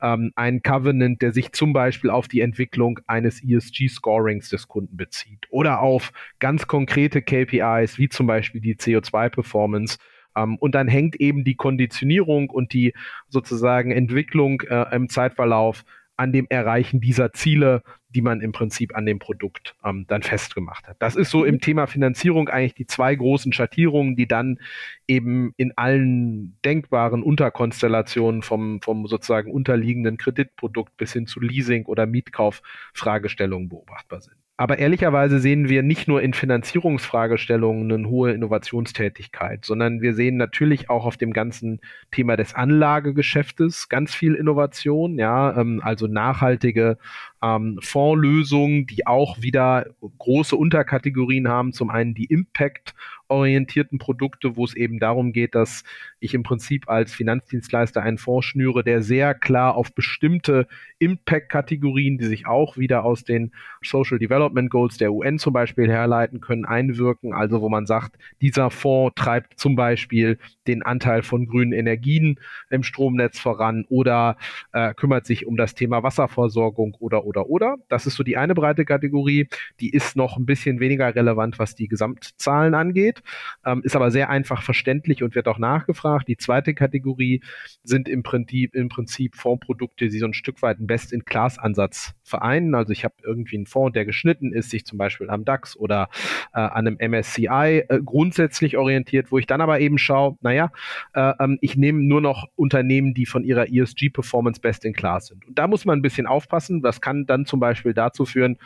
ähm, 0.01 0.31
einen 0.35 0.63
Covenant, 0.63 1.21
der 1.21 1.33
sich 1.33 1.51
zum 1.51 1.73
Beispiel 1.73 2.09
auf 2.09 2.29
die 2.29 2.39
Entwicklung 2.39 2.99
eines 3.07 3.43
ESG-Scorings 3.43 4.49
des 4.49 4.69
Kunden 4.69 4.95
bezieht 4.95 5.45
oder 5.49 5.81
auf 5.81 6.13
ganz 6.39 6.67
konkrete 6.67 7.21
KPIs, 7.21 7.97
wie 7.97 8.07
zum 8.07 8.25
Beispiel 8.25 8.61
die 8.61 8.75
CO2-Performance 8.75 9.97
ähm, 10.37 10.55
und 10.57 10.75
dann 10.75 10.87
hängt 10.87 11.17
eben 11.17 11.43
die 11.43 11.55
Konditionierung 11.55 12.49
und 12.49 12.71
die 12.71 12.93
sozusagen 13.27 13.91
Entwicklung 13.91 14.61
äh, 14.61 14.95
im 14.95 15.09
Zeitverlauf 15.09 15.83
an 16.15 16.31
dem 16.33 16.47
Erreichen 16.49 16.99
dieser 16.99 17.31
Ziele, 17.31 17.81
die 18.09 18.21
man 18.21 18.41
im 18.41 18.51
Prinzip 18.51 18.95
an 18.95 19.05
dem 19.05 19.19
Produkt 19.19 19.75
ähm, 19.83 20.05
dann 20.07 20.23
festgemacht 20.23 20.87
hat. 20.87 20.97
Das 20.99 21.15
ist 21.15 21.29
so 21.29 21.45
im 21.45 21.55
mhm. 21.55 21.61
Thema 21.61 21.87
Finanzierung 21.87 22.49
eigentlich 22.49 22.73
die 22.73 22.87
zwei 22.87 23.13
großen 23.15 23.53
Schattierungen, 23.53 24.15
die 24.15 24.27
dann 24.27 24.59
eben 25.07 25.53
in 25.57 25.77
allen 25.77 26.57
denkbaren 26.65 27.23
Unterkonstellationen 27.23 28.41
vom, 28.41 28.81
vom 28.81 29.07
sozusagen 29.07 29.51
unterliegenden 29.51 30.17
Kreditprodukt 30.17 30.97
bis 30.97 31.13
hin 31.13 31.27
zu 31.27 31.39
Leasing 31.39 31.85
oder 31.85 32.05
Mietkauf 32.05 32.61
Fragestellungen 32.93 33.69
beobachtbar 33.69 34.21
sind. 34.21 34.35
Aber 34.59 34.77
ehrlicherweise 34.77 35.39
sehen 35.39 35.69
wir 35.69 35.83
nicht 35.83 36.09
nur 36.09 36.21
in 36.21 36.33
Finanzierungsfragestellungen 36.33 37.89
eine 37.89 38.09
hohe 38.09 38.33
Innovationstätigkeit, 38.33 39.63
sondern 39.63 40.01
wir 40.01 40.13
sehen 40.13 40.35
natürlich 40.35 40.89
auch 40.89 41.05
auf 41.05 41.15
dem 41.15 41.31
ganzen 41.31 41.79
Thema 42.11 42.35
des 42.35 42.55
Anlagegeschäftes 42.55 43.87
ganz 43.87 44.13
viel 44.13 44.35
Innovation, 44.35 45.17
ja, 45.17 45.57
ähm, 45.57 45.79
also 45.81 46.07
nachhaltige 46.07 46.97
ähm, 47.41 47.79
Fondslösungen, 47.81 48.85
die 48.87 49.07
auch 49.07 49.41
wieder 49.41 49.85
große 50.17 50.55
Unterkategorien 50.55 51.47
haben. 51.47 51.73
Zum 51.73 51.89
einen 51.89 52.13
die 52.13 52.25
Impact 52.25 52.93
orientierten 53.29 53.99
Produkte, 53.99 54.55
wo 54.55 54.65
es 54.65 54.75
eben 54.75 54.99
darum 54.99 55.31
geht, 55.31 55.55
dass 55.55 55.83
ich 56.19 56.33
im 56.33 56.43
Prinzip 56.43 56.89
als 56.89 57.13
Finanzdienstleister 57.13 58.01
einen 58.01 58.17
Fonds 58.17 58.47
schnüre, 58.47 58.83
der 58.83 59.01
sehr 59.01 59.33
klar 59.33 59.75
auf 59.75 59.93
bestimmte 59.93 60.67
Impact-Kategorien, 60.99 62.17
die 62.17 62.25
sich 62.25 62.47
auch 62.47 62.77
wieder 62.77 63.05
aus 63.05 63.23
den 63.23 63.51
Social 63.81 64.19
Development 64.19 64.69
Goals 64.69 64.97
der 64.97 65.13
UN 65.13 65.39
zum 65.39 65.53
Beispiel 65.53 65.89
herleiten 65.89 66.41
können, 66.41 66.65
einwirken. 66.65 67.33
Also 67.33 67.61
wo 67.61 67.69
man 67.69 67.85
sagt, 67.85 68.17
dieser 68.41 68.69
Fonds 68.69 69.15
treibt 69.15 69.59
zum 69.59 69.75
Beispiel 69.75 70.37
den 70.67 70.83
Anteil 70.83 71.23
von 71.23 71.47
grünen 71.47 71.73
Energien 71.73 72.39
im 72.69 72.83
Stromnetz 72.83 73.39
voran 73.39 73.85
oder 73.89 74.37
äh, 74.73 74.93
kümmert 74.93 75.25
sich 75.25 75.45
um 75.45 75.57
das 75.57 75.75
Thema 75.75 76.03
Wasserversorgung 76.03 76.95
oder 76.99 77.25
oder 77.25 77.49
oder. 77.49 77.77
Das 77.87 78.05
ist 78.05 78.15
so 78.15 78.23
die 78.23 78.37
eine 78.37 78.55
breite 78.55 78.85
Kategorie. 78.85 79.47
Die 79.79 79.89
ist 79.89 80.15
noch 80.15 80.37
ein 80.37 80.45
bisschen 80.45 80.79
weniger 80.79 81.15
relevant, 81.15 81.59
was 81.59 81.75
die 81.75 81.87
Gesamtzahlen 81.87 82.73
angeht, 82.73 83.18
ähm, 83.65 83.81
ist 83.83 83.95
aber 83.95 84.11
sehr 84.11 84.29
einfach 84.29 84.61
verständlich 84.63 85.23
und 85.23 85.35
wird 85.35 85.47
auch 85.47 85.59
nachgefragt. 85.59 86.27
Die 86.27 86.37
zweite 86.37 86.73
Kategorie 86.73 87.41
sind 87.83 88.07
im 88.09 88.23
Prinzip, 88.23 88.75
im 88.75 88.89
Prinzip 88.89 89.35
Fondsprodukte, 89.35 90.09
die 90.09 90.19
so 90.19 90.25
ein 90.25 90.33
Stück 90.33 90.61
weit 90.61 90.77
einen 90.77 90.87
Best-in-Class-Ansatz 90.87 92.13
vereinen. 92.23 92.75
Also 92.75 92.91
ich 92.93 93.03
habe 93.03 93.15
irgendwie 93.23 93.57
einen 93.57 93.65
Fonds, 93.65 93.93
der 93.93 94.05
geschnitten 94.05 94.53
ist, 94.53 94.69
sich 94.69 94.85
zum 94.85 94.97
Beispiel 94.97 95.29
am 95.29 95.45
DAX 95.45 95.75
oder 95.75 96.09
äh, 96.53 96.59
an 96.59 96.87
einem 96.87 96.97
MSCI 96.99 97.85
äh, 97.87 97.99
grundsätzlich 98.03 98.77
orientiert, 98.77 99.31
wo 99.31 99.37
ich 99.37 99.47
dann 99.47 99.61
aber 99.61 99.79
eben 99.79 99.97
schaue, 99.97 100.37
naja, 100.41 100.71
äh, 101.13 101.33
ähm, 101.39 101.57
ich 101.61 101.75
nehme 101.75 102.01
nur 102.01 102.21
noch 102.21 102.47
Unternehmen, 102.55 103.13
die 103.13 103.25
von 103.25 103.43
ihrer 103.43 103.67
ESG-Performance 103.69 104.61
best 104.61 104.85
in 104.85 104.93
class 104.93 105.27
sind. 105.27 105.47
Und 105.47 105.57
da 105.57 105.67
muss 105.67 105.85
man 105.85 105.99
ein 105.99 106.01
bisschen 106.01 106.27
aufpassen. 106.27 106.81
Das 106.81 107.01
kann 107.01 107.25
dann 107.25 107.45
zum 107.45 107.59
Beispiel 107.59 107.93
dazu 107.93 108.25
führen, 108.25 108.57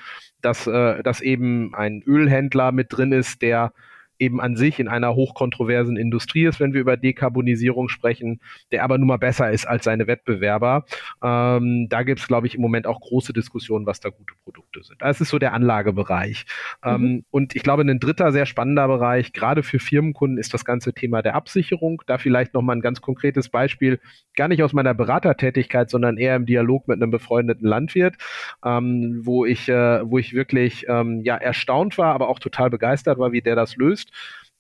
dass, 0.42 0.68
äh, 0.68 1.02
dass 1.04 1.22
eben 1.22 1.74
ein 1.74 2.04
Ölhändler 2.06 2.72
mit 2.72 2.88
drin 2.92 3.12
ist, 3.12 3.42
der 3.42 3.74
eben 4.24 4.40
an 4.42 4.56
sich 4.56 4.80
in 4.80 4.88
einer 4.88 5.16
hochkontroversen 5.16 5.98
Industrie 5.98 6.46
ist, 6.46 6.60
wenn 6.60 6.74
wir 6.74 6.82
über 6.82 6.98
Dekarbonisierung 6.98 7.90
sprechen, 7.90 8.40
der 8.72 8.84
aber 8.84 8.98
nun 8.98 9.08
mal 9.08 9.18
besser 9.18 9.52
ist 9.52 9.68
als 9.68 9.84
seine 9.84 10.08
Wettbewerber. 10.08 10.86
Ähm, 11.22 11.88
da 11.90 12.04
gibt 12.04 12.20
es, 12.20 12.28
glaube 12.28 12.48
ich, 12.48 12.56
im 12.56 12.62
Moment 12.62 12.88
auch 12.88 13.02
große 13.02 13.34
Diskussionen, 13.34 13.86
was 13.86 14.00
da 14.00 14.10
gute 14.10 14.34
Produkte 14.44 14.84
sind. 14.84 15.02
Das 15.02 15.22
ist 15.22 15.30
so 15.30 15.40
der 15.40 15.54
Anlagebereich. 15.54 16.46
Ähm, 16.84 17.02
mhm. 17.02 17.04
Ähm, 17.04 17.26
und 17.32 17.56
ich 17.56 17.64
glaube, 17.64 17.84
ein 17.84 18.00
dritter 18.00 18.32
sehr 18.32 18.46
spannender 18.46 18.88
Bereich, 18.88 19.34
gerade 19.34 19.64
für 19.64 19.80
Firmenkunden, 19.80 20.38
ist 20.38 20.54
das 20.54 20.66
ganze 20.66 20.94
Thema 20.94 21.22
der 21.22 21.36
Absicherung. 21.36 22.02
Da 22.06 22.18
vielleicht 22.18 22.54
nochmal 22.54 22.78
ein 22.78 22.82
ganz 22.82 23.02
konkretes 23.02 23.50
Beispiel, 23.50 24.00
gar 24.36 24.48
nicht 24.48 24.64
aus 24.64 24.74
meiner 24.74 24.94
Beratertätigkeit, 24.94 25.90
sondern 25.90 26.18
eher 26.18 26.36
im 26.36 26.46
Dialog 26.46 26.88
mit 26.88 27.02
einem 27.02 27.12
befreundeten 27.12 27.68
Landwirt, 27.68 28.16
ähm, 28.66 29.22
wo 29.24 29.46
ich, 29.46 29.70
äh, 29.70 30.10
wo 30.10 30.18
ich 30.18 30.34
wirklich 30.34 30.86
ähm, 30.88 31.22
ja 31.24 31.36
erstaunt 31.36 31.98
war, 31.98 32.14
aber 32.14 32.30
auch 32.30 32.40
total 32.40 32.70
begeistert 32.70 33.18
war, 33.18 33.32
wie 33.32 33.42
der 33.42 33.56
das 33.56 33.76
löst. 33.76 34.12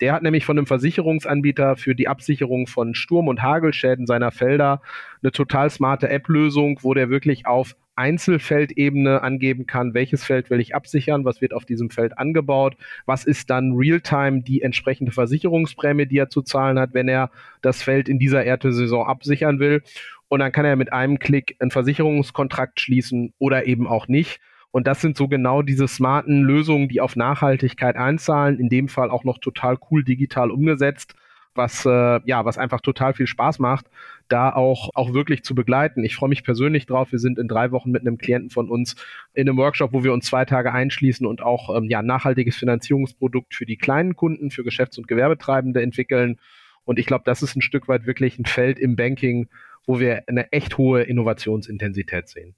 Der 0.01 0.13
hat 0.13 0.23
nämlich 0.23 0.45
von 0.45 0.57
einem 0.57 0.67
Versicherungsanbieter 0.67 1.77
für 1.77 1.95
die 1.95 2.07
Absicherung 2.07 2.67
von 2.67 2.95
Sturm- 2.95 3.27
und 3.27 3.41
Hagelschäden 3.41 4.05
seiner 4.05 4.31
Felder 4.31 4.81
eine 5.21 5.31
total 5.31 5.69
smarte 5.69 6.09
App-Lösung, 6.09 6.79
wo 6.81 6.93
der 6.93 7.09
wirklich 7.09 7.45
auf 7.45 7.75
Einzelfeldebene 7.95 9.21
angeben 9.21 9.67
kann, 9.67 9.93
welches 9.93 10.23
Feld 10.23 10.49
will 10.49 10.59
ich 10.59 10.75
absichern, 10.75 11.25
was 11.25 11.41
wird 11.41 11.53
auf 11.53 11.65
diesem 11.65 11.89
Feld 11.89 12.17
angebaut, 12.17 12.75
was 13.05 13.23
ist 13.23 13.49
dann 13.49 13.73
Realtime 13.73 14.41
die 14.41 14.61
entsprechende 14.61 15.11
Versicherungsprämie, 15.11 16.07
die 16.07 16.17
er 16.17 16.29
zu 16.29 16.41
zahlen 16.41 16.79
hat, 16.79 16.93
wenn 16.93 17.07
er 17.07 17.29
das 17.61 17.83
Feld 17.83 18.09
in 18.09 18.19
dieser 18.19 18.43
Erntesaison 18.43 19.05
absichern 19.05 19.59
will. 19.59 19.83
Und 20.27 20.39
dann 20.39 20.51
kann 20.51 20.65
er 20.65 20.75
mit 20.75 20.91
einem 20.91 21.19
Klick 21.19 21.55
einen 21.59 21.69
Versicherungskontrakt 21.69 22.79
schließen 22.79 23.33
oder 23.37 23.67
eben 23.67 23.85
auch 23.87 24.07
nicht. 24.07 24.39
Und 24.73 24.87
das 24.87 25.01
sind 25.01 25.15
so 25.15 25.27
genau 25.27 25.61
diese 25.61 25.87
smarten 25.87 26.41
Lösungen, 26.41 26.89
die 26.89 26.99
auf 26.99 27.15
Nachhaltigkeit 27.15 27.95
einzahlen, 27.95 28.59
in 28.59 28.69
dem 28.69 28.87
Fall 28.89 29.11
auch 29.11 29.23
noch 29.23 29.37
total 29.37 29.77
cool 29.89 30.03
digital 30.03 30.51
umgesetzt 30.51 31.15
was 31.55 31.85
äh, 31.85 32.19
ja, 32.25 32.45
was 32.45 32.57
einfach 32.57 32.81
total 32.81 33.13
viel 33.13 33.27
Spaß 33.27 33.59
macht, 33.59 33.85
da 34.27 34.51
auch 34.51 34.89
auch 34.93 35.13
wirklich 35.13 35.43
zu 35.43 35.55
begleiten. 35.55 36.03
Ich 36.03 36.15
freue 36.15 36.29
mich 36.29 36.43
persönlich 36.43 36.85
drauf. 36.85 37.11
Wir 37.11 37.19
sind 37.19 37.37
in 37.37 37.47
drei 37.47 37.71
Wochen 37.71 37.91
mit 37.91 38.01
einem 38.01 38.17
Klienten 38.17 38.49
von 38.49 38.69
uns 38.69 38.95
in 39.33 39.47
einem 39.47 39.57
Workshop, 39.57 39.93
wo 39.93 40.03
wir 40.03 40.13
uns 40.13 40.25
zwei 40.25 40.45
Tage 40.45 40.71
einschließen 40.71 41.25
und 41.25 41.41
auch 41.41 41.75
ähm, 41.75 41.89
ja 41.89 42.01
nachhaltiges 42.01 42.55
Finanzierungsprodukt 42.55 43.53
für 43.53 43.65
die 43.65 43.77
kleinen 43.77 44.15
Kunden, 44.15 44.51
für 44.51 44.63
Geschäfts- 44.63 44.97
und 44.97 45.07
Gewerbetreibende 45.07 45.81
entwickeln. 45.81 46.39
Und 46.85 46.99
ich 46.99 47.05
glaube, 47.05 47.23
das 47.25 47.43
ist 47.43 47.55
ein 47.55 47.61
Stück 47.61 47.87
weit 47.87 48.05
wirklich 48.05 48.39
ein 48.39 48.45
Feld 48.45 48.79
im 48.79 48.95
Banking, 48.95 49.47
wo 49.85 49.99
wir 49.99 50.23
eine 50.27 50.51
echt 50.51 50.77
hohe 50.77 51.03
Innovationsintensität 51.03 52.27
sehen 52.27 52.55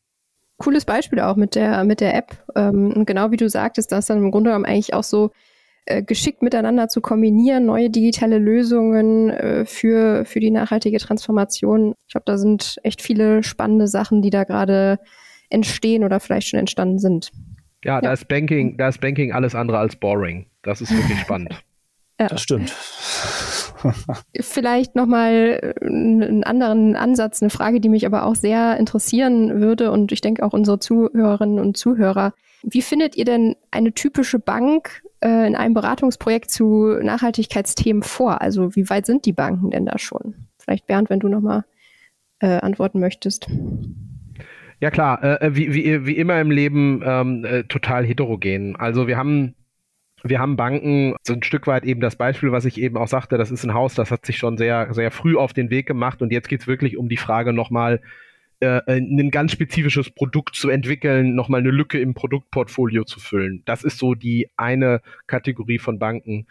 cooles 0.57 0.85
Beispiel 0.85 1.19
auch 1.19 1.35
mit 1.35 1.55
der, 1.55 1.83
mit 1.83 2.01
der 2.01 2.15
App. 2.15 2.37
Ähm, 2.55 3.05
genau 3.05 3.31
wie 3.31 3.37
du 3.37 3.49
sagtest, 3.49 3.91
das 3.91 4.05
dann 4.05 4.19
im 4.19 4.31
Grunde 4.31 4.49
genommen 4.49 4.65
eigentlich 4.65 4.93
auch 4.93 5.03
so 5.03 5.31
äh, 5.85 6.01
geschickt 6.01 6.41
miteinander 6.41 6.87
zu 6.87 7.01
kombinieren, 7.01 7.65
neue 7.65 7.89
digitale 7.89 8.39
Lösungen 8.39 9.29
äh, 9.29 9.65
für, 9.65 10.25
für 10.25 10.39
die 10.39 10.51
nachhaltige 10.51 10.97
Transformation. 10.97 11.93
Ich 12.07 12.13
glaube, 12.13 12.25
da 12.25 12.37
sind 12.37 12.77
echt 12.83 13.01
viele 13.01 13.43
spannende 13.43 13.87
Sachen, 13.87 14.21
die 14.21 14.31
da 14.31 14.45
gerade 14.45 14.99
entstehen 15.49 16.03
oder 16.03 16.19
vielleicht 16.19 16.47
schon 16.47 16.59
entstanden 16.59 16.97
sind. 16.99 17.31
Ja, 17.83 17.95
ja, 17.95 18.01
da 18.01 18.13
ist 18.13 18.27
Banking, 18.27 18.77
da 18.77 18.89
ist 18.89 18.99
Banking 18.99 19.31
alles 19.31 19.53
andere 19.53 19.77
als 19.77 19.95
boring. 19.95 20.47
Das 20.63 20.81
ist 20.81 20.91
wirklich 20.91 21.19
spannend. 21.19 21.63
Ja. 22.17 22.27
Das 22.27 22.41
stimmt. 22.41 22.73
Vielleicht 24.41 24.95
nochmal 24.95 25.75
einen 25.81 26.43
anderen 26.43 26.95
Ansatz, 26.95 27.41
eine 27.41 27.49
Frage, 27.49 27.79
die 27.79 27.89
mich 27.89 28.05
aber 28.05 28.25
auch 28.25 28.35
sehr 28.35 28.77
interessieren 28.77 29.61
würde 29.61 29.91
und 29.91 30.11
ich 30.11 30.21
denke 30.21 30.43
auch 30.43 30.53
unsere 30.53 30.79
Zuhörerinnen 30.79 31.59
und 31.59 31.77
Zuhörer. 31.77 32.33
Wie 32.63 32.81
findet 32.81 33.15
ihr 33.15 33.25
denn 33.25 33.55
eine 33.71 33.93
typische 33.93 34.39
Bank 34.39 35.03
äh, 35.21 35.47
in 35.47 35.55
einem 35.55 35.73
Beratungsprojekt 35.73 36.49
zu 36.49 36.97
Nachhaltigkeitsthemen 37.01 38.03
vor? 38.03 38.41
Also 38.41 38.75
wie 38.75 38.89
weit 38.89 39.05
sind 39.05 39.25
die 39.25 39.33
Banken 39.33 39.69
denn 39.69 39.85
da 39.85 39.99
schon? 39.99 40.47
Vielleicht 40.57 40.87
Bernd, 40.87 41.09
wenn 41.09 41.19
du 41.19 41.27
nochmal 41.27 41.63
äh, 42.39 42.59
antworten 42.59 42.99
möchtest. 42.99 43.47
Ja 44.79 44.91
klar, 44.91 45.23
äh, 45.23 45.55
wie, 45.55 45.73
wie, 45.73 46.05
wie 46.05 46.17
immer 46.17 46.39
im 46.41 46.51
Leben 46.51 47.01
ähm, 47.05 47.45
äh, 47.45 47.63
total 47.63 48.03
heterogen. 48.03 48.75
Also 48.75 49.07
wir 49.07 49.17
haben 49.17 49.55
wir 50.25 50.39
haben 50.39 50.55
Banken, 50.55 51.15
so 51.21 51.33
ein 51.33 51.43
Stück 51.43 51.67
weit 51.67 51.85
eben 51.85 52.01
das 52.01 52.15
Beispiel, 52.15 52.51
was 52.51 52.65
ich 52.65 52.81
eben 52.81 52.97
auch 52.97 53.07
sagte, 53.07 53.37
das 53.37 53.51
ist 53.51 53.63
ein 53.63 53.75
Haus, 53.75 53.93
das 53.93 54.09
hat 54.09 54.25
sich 54.25 54.37
schon 54.37 54.57
sehr, 54.57 54.93
sehr 54.93 55.11
früh 55.11 55.37
auf 55.37 55.53
den 55.53 55.69
Weg 55.69 55.85
gemacht 55.85 56.21
und 56.21 56.31
jetzt 56.31 56.49
geht 56.49 56.61
es 56.61 56.67
wirklich 56.67 56.97
um 56.97 57.09
die 57.09 57.17
Frage 57.17 57.53
nochmal, 57.53 58.01
äh, 58.59 58.81
ein 58.87 59.29
ganz 59.31 59.51
spezifisches 59.51 60.09
Produkt 60.09 60.55
zu 60.55 60.69
entwickeln, 60.69 61.35
nochmal 61.35 61.59
eine 61.59 61.69
Lücke 61.69 61.99
im 61.99 62.13
Produktportfolio 62.15 63.03
zu 63.03 63.19
füllen. 63.19 63.61
Das 63.65 63.83
ist 63.83 63.99
so 63.99 64.15
die 64.15 64.49
eine 64.57 65.01
Kategorie 65.27 65.77
von 65.77 65.99
Banken. 65.99 66.47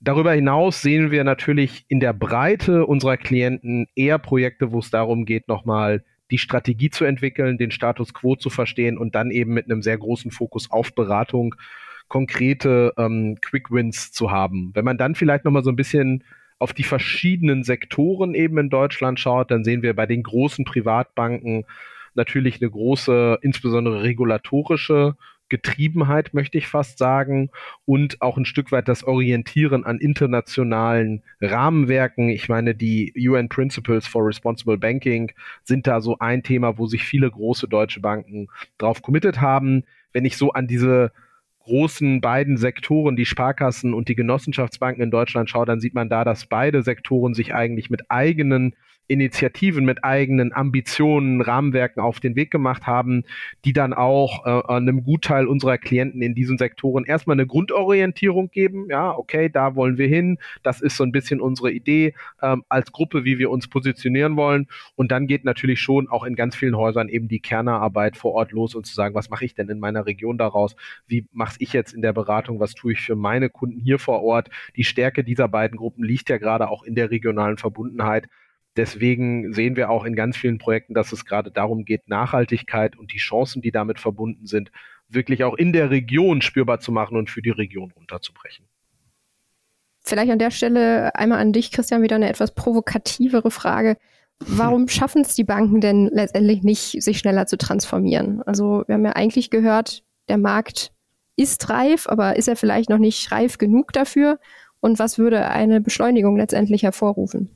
Darüber 0.00 0.32
hinaus 0.32 0.82
sehen 0.82 1.10
wir 1.10 1.24
natürlich 1.24 1.84
in 1.88 1.98
der 1.98 2.12
Breite 2.12 2.86
unserer 2.86 3.16
Klienten 3.16 3.88
eher 3.96 4.18
Projekte, 4.18 4.70
wo 4.70 4.78
es 4.78 4.90
darum 4.90 5.24
geht, 5.24 5.48
nochmal 5.48 6.04
die 6.30 6.38
Strategie 6.38 6.90
zu 6.90 7.04
entwickeln, 7.04 7.58
den 7.58 7.70
Status 7.70 8.12
quo 8.12 8.36
zu 8.36 8.50
verstehen 8.50 8.98
und 8.98 9.14
dann 9.14 9.30
eben 9.30 9.54
mit 9.54 9.64
einem 9.64 9.82
sehr 9.82 9.96
großen 9.96 10.30
Fokus 10.30 10.70
auf 10.70 10.94
Beratung 10.94 11.54
konkrete 12.08 12.92
ähm, 12.96 13.38
Quick 13.40 13.70
Wins 13.70 14.12
zu 14.12 14.30
haben. 14.30 14.70
Wenn 14.74 14.84
man 14.84 14.98
dann 14.98 15.14
vielleicht 15.14 15.44
nochmal 15.44 15.64
so 15.64 15.70
ein 15.70 15.76
bisschen 15.76 16.24
auf 16.58 16.72
die 16.72 16.84
verschiedenen 16.84 17.64
Sektoren 17.64 18.34
eben 18.34 18.58
in 18.58 18.70
Deutschland 18.70 19.20
schaut, 19.20 19.50
dann 19.50 19.64
sehen 19.64 19.82
wir 19.82 19.94
bei 19.94 20.06
den 20.06 20.22
großen 20.22 20.64
Privatbanken 20.64 21.64
natürlich 22.14 22.60
eine 22.60 22.70
große, 22.70 23.38
insbesondere 23.42 24.02
regulatorische 24.02 25.16
Getriebenheit, 25.48 26.34
möchte 26.34 26.58
ich 26.58 26.66
fast 26.66 26.98
sagen, 26.98 27.50
und 27.84 28.20
auch 28.20 28.36
ein 28.36 28.46
Stück 28.46 28.72
weit 28.72 28.88
das 28.88 29.04
Orientieren 29.04 29.84
an 29.84 29.98
internationalen 29.98 31.22
Rahmenwerken. 31.40 32.30
Ich 32.30 32.48
meine, 32.48 32.74
die 32.74 33.12
UN 33.28 33.48
Principles 33.48 34.06
for 34.06 34.26
Responsible 34.26 34.78
Banking 34.78 35.30
sind 35.62 35.86
da 35.86 36.00
so 36.00 36.18
ein 36.18 36.42
Thema, 36.42 36.78
wo 36.78 36.86
sich 36.86 37.04
viele 37.04 37.30
große 37.30 37.68
deutsche 37.68 38.00
Banken 38.00 38.48
drauf 38.78 39.02
committed 39.02 39.40
haben. 39.40 39.84
Wenn 40.12 40.24
ich 40.24 40.36
so 40.36 40.52
an 40.52 40.66
diese 40.66 41.12
großen 41.66 42.20
beiden 42.20 42.56
Sektoren, 42.56 43.16
die 43.16 43.26
Sparkassen 43.26 43.92
und 43.92 44.08
die 44.08 44.14
Genossenschaftsbanken 44.14 45.02
in 45.02 45.10
Deutschland 45.10 45.50
schaut, 45.50 45.68
dann 45.68 45.80
sieht 45.80 45.94
man 45.94 46.08
da, 46.08 46.24
dass 46.24 46.46
beide 46.46 46.82
Sektoren 46.82 47.34
sich 47.34 47.54
eigentlich 47.54 47.90
mit 47.90 48.08
eigenen 48.08 48.76
Initiativen, 49.08 49.84
mit 49.84 50.04
eigenen 50.04 50.52
Ambitionen, 50.52 51.40
Rahmenwerken 51.40 52.02
auf 52.02 52.20
den 52.20 52.36
Weg 52.36 52.50
gemacht 52.50 52.86
haben, 52.86 53.24
die 53.64 53.72
dann 53.72 53.92
auch 53.92 54.44
äh, 54.46 54.72
einem 54.72 55.04
Gutteil 55.04 55.46
unserer 55.46 55.78
Klienten 55.78 56.22
in 56.22 56.34
diesen 56.34 56.58
Sektoren 56.58 57.04
erstmal 57.04 57.34
eine 57.34 57.46
Grundorientierung 57.46 58.50
geben. 58.50 58.86
Ja, 58.90 59.16
okay, 59.16 59.48
da 59.48 59.74
wollen 59.74 59.98
wir 59.98 60.08
hin. 60.08 60.38
Das 60.62 60.80
ist 60.80 60.96
so 60.96 61.04
ein 61.04 61.12
bisschen 61.12 61.40
unsere 61.40 61.70
Idee 61.70 62.14
ähm, 62.42 62.64
als 62.68 62.92
Gruppe, 62.92 63.24
wie 63.24 63.38
wir 63.38 63.50
uns 63.50 63.68
positionieren 63.68 64.36
wollen. 64.36 64.66
Und 64.96 65.12
dann 65.12 65.26
geht 65.26 65.44
natürlich 65.44 65.80
schon 65.80 66.08
auch 66.08 66.24
in 66.24 66.34
ganz 66.34 66.56
vielen 66.56 66.76
Häusern 66.76 67.08
eben 67.08 67.28
die 67.28 67.40
Kernarbeit 67.40 68.16
vor 68.16 68.32
Ort 68.32 68.52
los 68.52 68.74
und 68.74 68.86
zu 68.86 68.94
sagen, 68.94 69.14
was 69.14 69.30
mache 69.30 69.44
ich 69.44 69.54
denn 69.54 69.68
in 69.68 69.78
meiner 69.78 70.06
Region 70.06 70.38
daraus? 70.38 70.76
Wie 71.06 71.26
mache 71.32 71.56
ich 71.60 71.72
jetzt 71.72 71.92
in 71.94 72.02
der 72.02 72.12
Beratung? 72.12 72.60
Was 72.60 72.74
tue 72.74 72.92
ich 72.92 73.00
für 73.00 73.16
meine 73.16 73.50
Kunden 73.50 73.80
hier 73.80 73.98
vor 73.98 74.22
Ort? 74.22 74.50
Die 74.76 74.84
Stärke 74.84 75.22
dieser 75.24 75.48
beiden 75.48 75.78
Gruppen 75.78 76.04
liegt 76.04 76.28
ja 76.28 76.38
gerade 76.38 76.68
auch 76.68 76.82
in 76.82 76.94
der 76.94 77.10
regionalen 77.10 77.56
Verbundenheit. 77.56 78.28
Deswegen 78.76 79.52
sehen 79.54 79.76
wir 79.76 79.90
auch 79.90 80.04
in 80.04 80.14
ganz 80.14 80.36
vielen 80.36 80.58
Projekten, 80.58 80.94
dass 80.94 81.12
es 81.12 81.24
gerade 81.24 81.50
darum 81.50 81.84
geht, 81.84 82.08
Nachhaltigkeit 82.08 82.96
und 82.96 83.12
die 83.12 83.18
Chancen, 83.18 83.62
die 83.62 83.70
damit 83.70 83.98
verbunden 83.98 84.46
sind, 84.46 84.70
wirklich 85.08 85.44
auch 85.44 85.54
in 85.54 85.72
der 85.72 85.90
Region 85.90 86.42
spürbar 86.42 86.80
zu 86.80 86.92
machen 86.92 87.16
und 87.16 87.30
für 87.30 87.42
die 87.42 87.50
Region 87.50 87.92
runterzubrechen. 87.92 88.66
Vielleicht 90.00 90.30
an 90.30 90.38
der 90.38 90.50
Stelle 90.50 91.14
einmal 91.14 91.38
an 91.40 91.52
dich, 91.52 91.72
Christian, 91.72 92.02
wieder 92.02 92.16
eine 92.16 92.28
etwas 92.28 92.54
provokativere 92.54 93.50
Frage. 93.50 93.96
Warum 94.38 94.88
schaffen 94.88 95.22
es 95.22 95.34
die 95.34 95.44
Banken 95.44 95.80
denn 95.80 96.08
letztendlich 96.12 96.62
nicht, 96.62 97.02
sich 97.02 97.18
schneller 97.18 97.46
zu 97.46 97.56
transformieren? 97.56 98.42
Also 98.42 98.84
wir 98.86 98.94
haben 98.94 99.04
ja 99.04 99.12
eigentlich 99.12 99.50
gehört, 99.50 100.04
der 100.28 100.38
Markt 100.38 100.92
ist 101.36 101.68
reif, 101.70 102.06
aber 102.08 102.36
ist 102.36 102.48
er 102.48 102.56
vielleicht 102.56 102.90
noch 102.90 102.98
nicht 102.98 103.32
reif 103.32 103.58
genug 103.58 103.92
dafür? 103.92 104.38
Und 104.80 104.98
was 104.98 105.18
würde 105.18 105.48
eine 105.48 105.80
Beschleunigung 105.80 106.36
letztendlich 106.36 106.82
hervorrufen? 106.82 107.55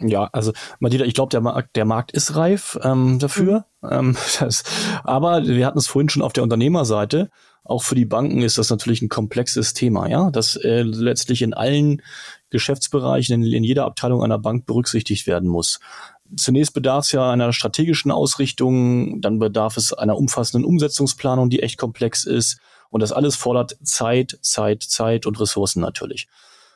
Ja, 0.00 0.28
also 0.32 0.52
Madita, 0.78 1.04
ich 1.04 1.14
glaube, 1.14 1.30
der 1.30 1.40
Markt, 1.40 1.76
der 1.76 1.84
Markt 1.84 2.12
ist 2.12 2.36
reif 2.36 2.78
ähm, 2.82 3.18
dafür. 3.18 3.64
Mhm. 3.82 3.88
Ähm, 3.90 4.16
das, 4.40 4.64
aber 5.04 5.46
wir 5.46 5.66
hatten 5.66 5.78
es 5.78 5.88
vorhin 5.88 6.08
schon 6.08 6.22
auf 6.22 6.32
der 6.32 6.42
Unternehmerseite. 6.42 7.30
Auch 7.64 7.82
für 7.82 7.94
die 7.94 8.06
Banken 8.06 8.40
ist 8.40 8.56
das 8.56 8.70
natürlich 8.70 9.02
ein 9.02 9.10
komplexes 9.10 9.74
Thema, 9.74 10.08
ja, 10.08 10.30
das 10.30 10.56
äh, 10.56 10.82
letztlich 10.82 11.42
in 11.42 11.52
allen 11.52 12.00
Geschäftsbereichen, 12.50 13.42
in, 13.42 13.52
in 13.52 13.64
jeder 13.64 13.84
Abteilung 13.84 14.22
einer 14.22 14.38
Bank 14.38 14.64
berücksichtigt 14.64 15.26
werden 15.26 15.48
muss. 15.48 15.80
Zunächst 16.36 16.72
bedarf 16.72 17.04
es 17.04 17.12
ja 17.12 17.30
einer 17.30 17.52
strategischen 17.52 18.10
Ausrichtung, 18.10 19.20
dann 19.20 19.38
bedarf 19.38 19.76
es 19.76 19.92
einer 19.92 20.16
umfassenden 20.16 20.64
Umsetzungsplanung, 20.66 21.50
die 21.50 21.62
echt 21.62 21.78
komplex 21.78 22.24
ist. 22.24 22.58
Und 22.90 23.02
das 23.02 23.12
alles 23.12 23.36
fordert 23.36 23.76
Zeit, 23.82 24.38
Zeit, 24.40 24.82
Zeit 24.82 25.26
und 25.26 25.38
Ressourcen 25.40 25.80
natürlich. 25.80 26.26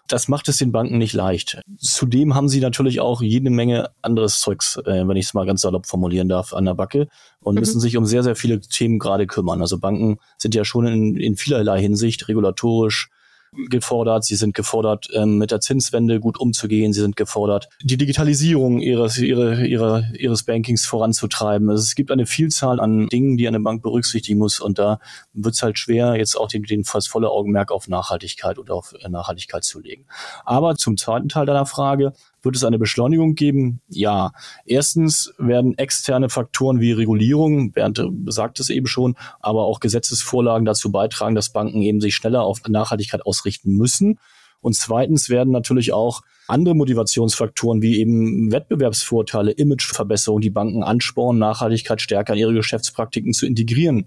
Das 0.08 0.28
macht 0.28 0.48
es 0.48 0.58
den 0.58 0.72
Banken 0.72 0.98
nicht 0.98 1.14
leicht. 1.14 1.60
Zudem 1.78 2.34
haben 2.34 2.48
sie 2.48 2.60
natürlich 2.60 3.00
auch 3.00 3.22
jede 3.22 3.50
Menge 3.50 3.90
anderes 4.02 4.40
Zeugs, 4.40 4.76
äh, 4.84 5.06
wenn 5.06 5.16
ich 5.16 5.26
es 5.26 5.34
mal 5.34 5.46
ganz 5.46 5.62
salopp 5.62 5.86
formulieren 5.86 6.28
darf, 6.28 6.52
an 6.52 6.64
der 6.64 6.74
Backe 6.74 7.08
und 7.40 7.54
mhm. 7.54 7.60
müssen 7.60 7.80
sich 7.80 7.96
um 7.96 8.04
sehr, 8.04 8.22
sehr 8.22 8.36
viele 8.36 8.60
Themen 8.60 8.98
gerade 8.98 9.26
kümmern. 9.26 9.60
Also 9.60 9.78
Banken 9.78 10.18
sind 10.38 10.54
ja 10.54 10.64
schon 10.64 10.86
in, 10.86 11.16
in 11.16 11.36
vielerlei 11.36 11.80
Hinsicht 11.80 12.28
regulatorisch 12.28 13.10
gefordert, 13.52 14.24
sie 14.24 14.36
sind 14.36 14.54
gefordert, 14.54 15.08
ähm, 15.12 15.38
mit 15.38 15.50
der 15.50 15.60
Zinswende 15.60 16.20
gut 16.20 16.38
umzugehen, 16.38 16.92
sie 16.92 17.00
sind 17.00 17.16
gefordert, 17.16 17.68
die 17.82 17.96
Digitalisierung 17.96 18.80
ihres, 18.80 19.18
ihre, 19.18 19.66
ihre, 19.66 20.10
ihres 20.18 20.44
Bankings 20.44 20.86
voranzutreiben. 20.86 21.68
Also 21.68 21.82
es 21.82 21.94
gibt 21.94 22.10
eine 22.10 22.26
Vielzahl 22.26 22.80
an 22.80 23.08
Dingen, 23.08 23.36
die 23.36 23.46
eine 23.46 23.60
Bank 23.60 23.82
berücksichtigen 23.82 24.38
muss 24.38 24.60
und 24.60 24.78
da 24.78 25.00
wird 25.34 25.54
es 25.54 25.62
halt 25.62 25.78
schwer, 25.78 26.16
jetzt 26.16 26.36
auch 26.36 26.48
den, 26.48 26.62
den 26.62 26.84
fast 26.84 27.08
volle 27.08 27.30
Augenmerk 27.30 27.70
auf 27.72 27.88
Nachhaltigkeit 27.88 28.58
und 28.58 28.70
auf 28.70 28.94
äh, 29.00 29.08
Nachhaltigkeit 29.08 29.64
zu 29.64 29.80
legen. 29.80 30.06
Aber 30.44 30.76
zum 30.76 30.96
zweiten 30.96 31.28
Teil 31.28 31.46
deiner 31.46 31.66
Frage, 31.66 32.14
wird 32.42 32.56
es 32.56 32.64
eine 32.64 32.78
Beschleunigung 32.78 33.34
geben? 33.34 33.80
Ja. 33.88 34.32
Erstens 34.64 35.32
werden 35.38 35.76
externe 35.78 36.28
Faktoren 36.28 36.80
wie 36.80 36.92
Regulierung, 36.92 37.72
Bernd 37.72 38.02
sagt 38.26 38.60
es 38.60 38.70
eben 38.70 38.86
schon, 38.86 39.16
aber 39.40 39.64
auch 39.64 39.80
Gesetzesvorlagen 39.80 40.64
dazu 40.64 40.90
beitragen, 40.90 41.34
dass 41.34 41.50
Banken 41.50 41.82
eben 41.82 42.00
sich 42.00 42.14
schneller 42.14 42.42
auf 42.42 42.60
Nachhaltigkeit 42.68 43.24
ausrichten 43.24 43.76
müssen. 43.76 44.18
Und 44.60 44.76
zweitens 44.76 45.28
werden 45.28 45.52
natürlich 45.52 45.92
auch 45.92 46.22
andere 46.46 46.74
Motivationsfaktoren 46.74 47.82
wie 47.82 47.98
eben 47.98 48.52
Wettbewerbsvorteile, 48.52 49.52
Imageverbesserung, 49.52 50.40
die 50.40 50.50
Banken 50.50 50.82
anspornen, 50.82 51.40
Nachhaltigkeit 51.40 52.00
stärker 52.00 52.34
in 52.34 52.38
ihre 52.38 52.54
Geschäftspraktiken 52.54 53.32
zu 53.32 53.46
integrieren. 53.46 54.06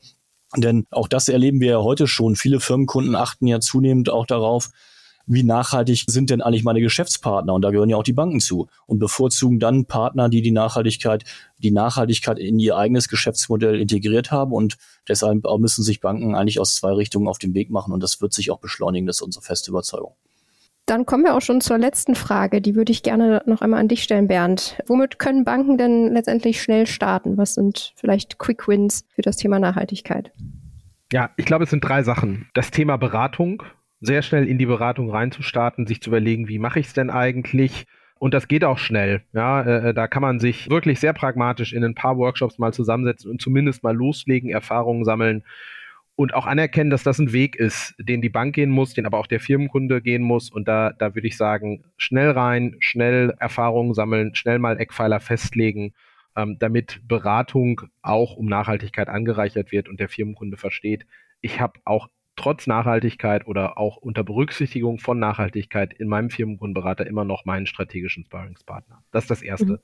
Denn 0.56 0.86
auch 0.92 1.08
das 1.08 1.28
erleben 1.28 1.60
wir 1.60 1.72
ja 1.72 1.82
heute 1.82 2.08
schon. 2.08 2.36
Viele 2.36 2.60
Firmenkunden 2.60 3.16
achten 3.16 3.48
ja 3.48 3.60
zunehmend 3.60 4.10
auch 4.10 4.26
darauf, 4.26 4.70
wie 5.28 5.44
nachhaltig 5.44 6.06
sind 6.08 6.30
denn 6.30 6.42
eigentlich 6.42 6.64
meine 6.64 6.82
Geschäftspartner? 6.82 7.54
Und 7.54 7.62
da 7.62 7.72
gehören 7.72 7.90
ja 7.90 7.98
auch 7.98 8.04
die 8.04 8.14
Banken 8.14 8.40
zu. 8.40 8.68
Und 8.86 9.00
bevorzugen 9.00 9.60
dann 9.60 9.86
Partner, 9.86 10.30
die 10.30 10.42
die 10.42 10.52
Nachhaltigkeit, 10.52 11.24
die 11.58 11.72
Nachhaltigkeit 11.72 12.40
in 12.40 12.60
ihr 12.60 12.78
eigenes 12.78 13.08
Geschäftsmodell 13.08 13.80
integriert 13.80 14.32
haben. 14.32 14.54
Und 14.54 14.78
deshalb 15.08 15.44
müssen 15.58 15.84
sich 15.84 16.02
Banken 16.02 16.36
eigentlich 16.36 16.60
aus 16.60 16.76
zwei 16.76 16.94
Richtungen 16.94 17.28
auf 17.28 17.40
den 17.40 17.54
Weg 17.54 17.70
machen. 17.70 17.94
Und 17.94 18.04
das 18.04 18.22
wird 18.22 18.34
sich 18.34 18.52
auch 18.52 18.60
beschleunigen. 18.60 19.08
Das 19.08 19.18
ist 19.18 19.22
unsere 19.22 19.44
feste 19.44 19.72
Überzeugung. 19.72 20.16
Dann 20.86 21.08
kommen 21.08 21.24
wir 21.24 21.34
auch 21.36 21.42
schon 21.42 21.62
zur 21.62 21.80
letzten 21.80 22.14
Frage. 22.14 22.62
Die 22.62 22.76
würde 22.76 22.92
ich 22.92 23.02
gerne 23.02 23.42
noch 23.48 23.62
einmal 23.62 23.80
an 23.80 23.88
dich 23.88 24.04
stellen, 24.04 24.28
Bernd. 24.28 24.78
Womit 24.86 25.18
können 25.18 25.44
Banken 25.44 25.80
denn 25.80 26.14
letztendlich 26.14 26.62
schnell 26.62 26.86
starten? 26.86 27.38
Was 27.38 27.56
sind 27.56 27.94
vielleicht 27.96 28.38
Quick 28.38 28.68
Wins 28.68 29.04
für 29.16 29.24
das 29.24 29.38
Thema 29.38 29.58
Nachhaltigkeit? 29.58 30.32
Ja, 31.12 31.32
ich 31.38 31.46
glaube, 31.46 31.64
es 31.64 31.72
sind 31.72 31.82
drei 31.82 32.04
Sachen. 32.04 32.50
Das 32.54 32.70
Thema 32.70 32.98
Beratung, 32.98 33.64
sehr 34.02 34.22
schnell 34.22 34.48
in 34.48 34.58
die 34.58 34.66
Beratung 34.66 35.10
reinzustarten, 35.10 35.88
sich 35.88 36.02
zu 36.02 36.10
überlegen, 36.10 36.48
wie 36.48 36.60
mache 36.60 36.80
ich 36.80 36.88
es 36.88 36.94
denn 36.94 37.10
eigentlich? 37.10 37.86
Und 38.18 38.34
das 38.34 38.48
geht 38.48 38.64
auch 38.64 38.78
schnell. 38.78 39.24
Ja, 39.34 39.62
äh, 39.62 39.94
da 39.94 40.08
kann 40.08 40.22
man 40.22 40.40
sich 40.40 40.70
wirklich 40.70 41.00
sehr 41.00 41.14
pragmatisch 41.14 41.74
in 41.74 41.84
ein 41.84 41.96
paar 41.96 42.18
Workshops 42.18 42.58
mal 42.58 42.74
zusammensetzen 42.74 43.30
und 43.30 43.42
zumindest 43.42 43.84
mal 43.84 43.96
loslegen, 43.96 44.50
Erfahrungen 44.50 45.04
sammeln 45.04 45.44
und 46.16 46.34
auch 46.34 46.46
anerkennen, 46.46 46.90
dass 46.90 47.04
das 47.04 47.20
ein 47.20 47.34
Weg 47.34 47.56
ist, 47.58 47.94
den 48.00 48.22
die 48.22 48.30
Bank 48.30 48.56
gehen 48.56 48.70
muss, 48.70 48.94
den 48.94 49.06
aber 49.06 49.18
auch 49.18 49.28
der 49.28 49.42
Firmenkunde 49.42 50.02
gehen 50.02 50.24
muss. 50.24 50.50
Und 50.50 50.68
da, 50.68 50.94
da 50.94 51.14
würde 51.14 51.28
ich 51.28 51.36
sagen, 51.36 51.84
schnell 51.98 52.32
rein, 52.32 52.78
schnell 52.80 53.36
Erfahrungen 53.40 53.94
sammeln, 53.94 54.34
schnell 54.34 54.60
mal 54.60 54.80
Eckpfeiler 54.80 55.20
festlegen, 55.20 55.94
ähm, 56.38 56.58
damit 56.60 57.02
Beratung 57.06 57.82
auch 58.02 58.38
um 58.38 58.46
Nachhaltigkeit 58.46 59.10
angereichert 59.10 59.72
wird 59.72 59.90
und 59.90 60.00
der 60.00 60.10
Firmenkunde 60.10 60.58
versteht, 60.58 61.06
ich 61.42 61.60
habe 61.60 61.80
auch 61.84 62.08
trotz 62.36 62.68
Nachhaltigkeit 62.68 63.48
oder 63.48 63.78
auch 63.78 63.98
unter 63.98 64.24
Berücksichtigung 64.24 65.00
von 65.00 65.20
Nachhaltigkeit 65.20 65.94
in 65.94 66.08
meinem 66.08 66.30
Firmenkundenberater 66.30 67.08
immer 67.08 67.26
noch 67.26 67.46
meinen 67.46 67.66
strategischen 67.66 68.26
Sparringspartner. 68.26 69.04
Das 69.12 69.26
ist 69.26 69.32
das 69.32 69.42
Erste. 69.42 69.74
Mhm. 69.74 69.80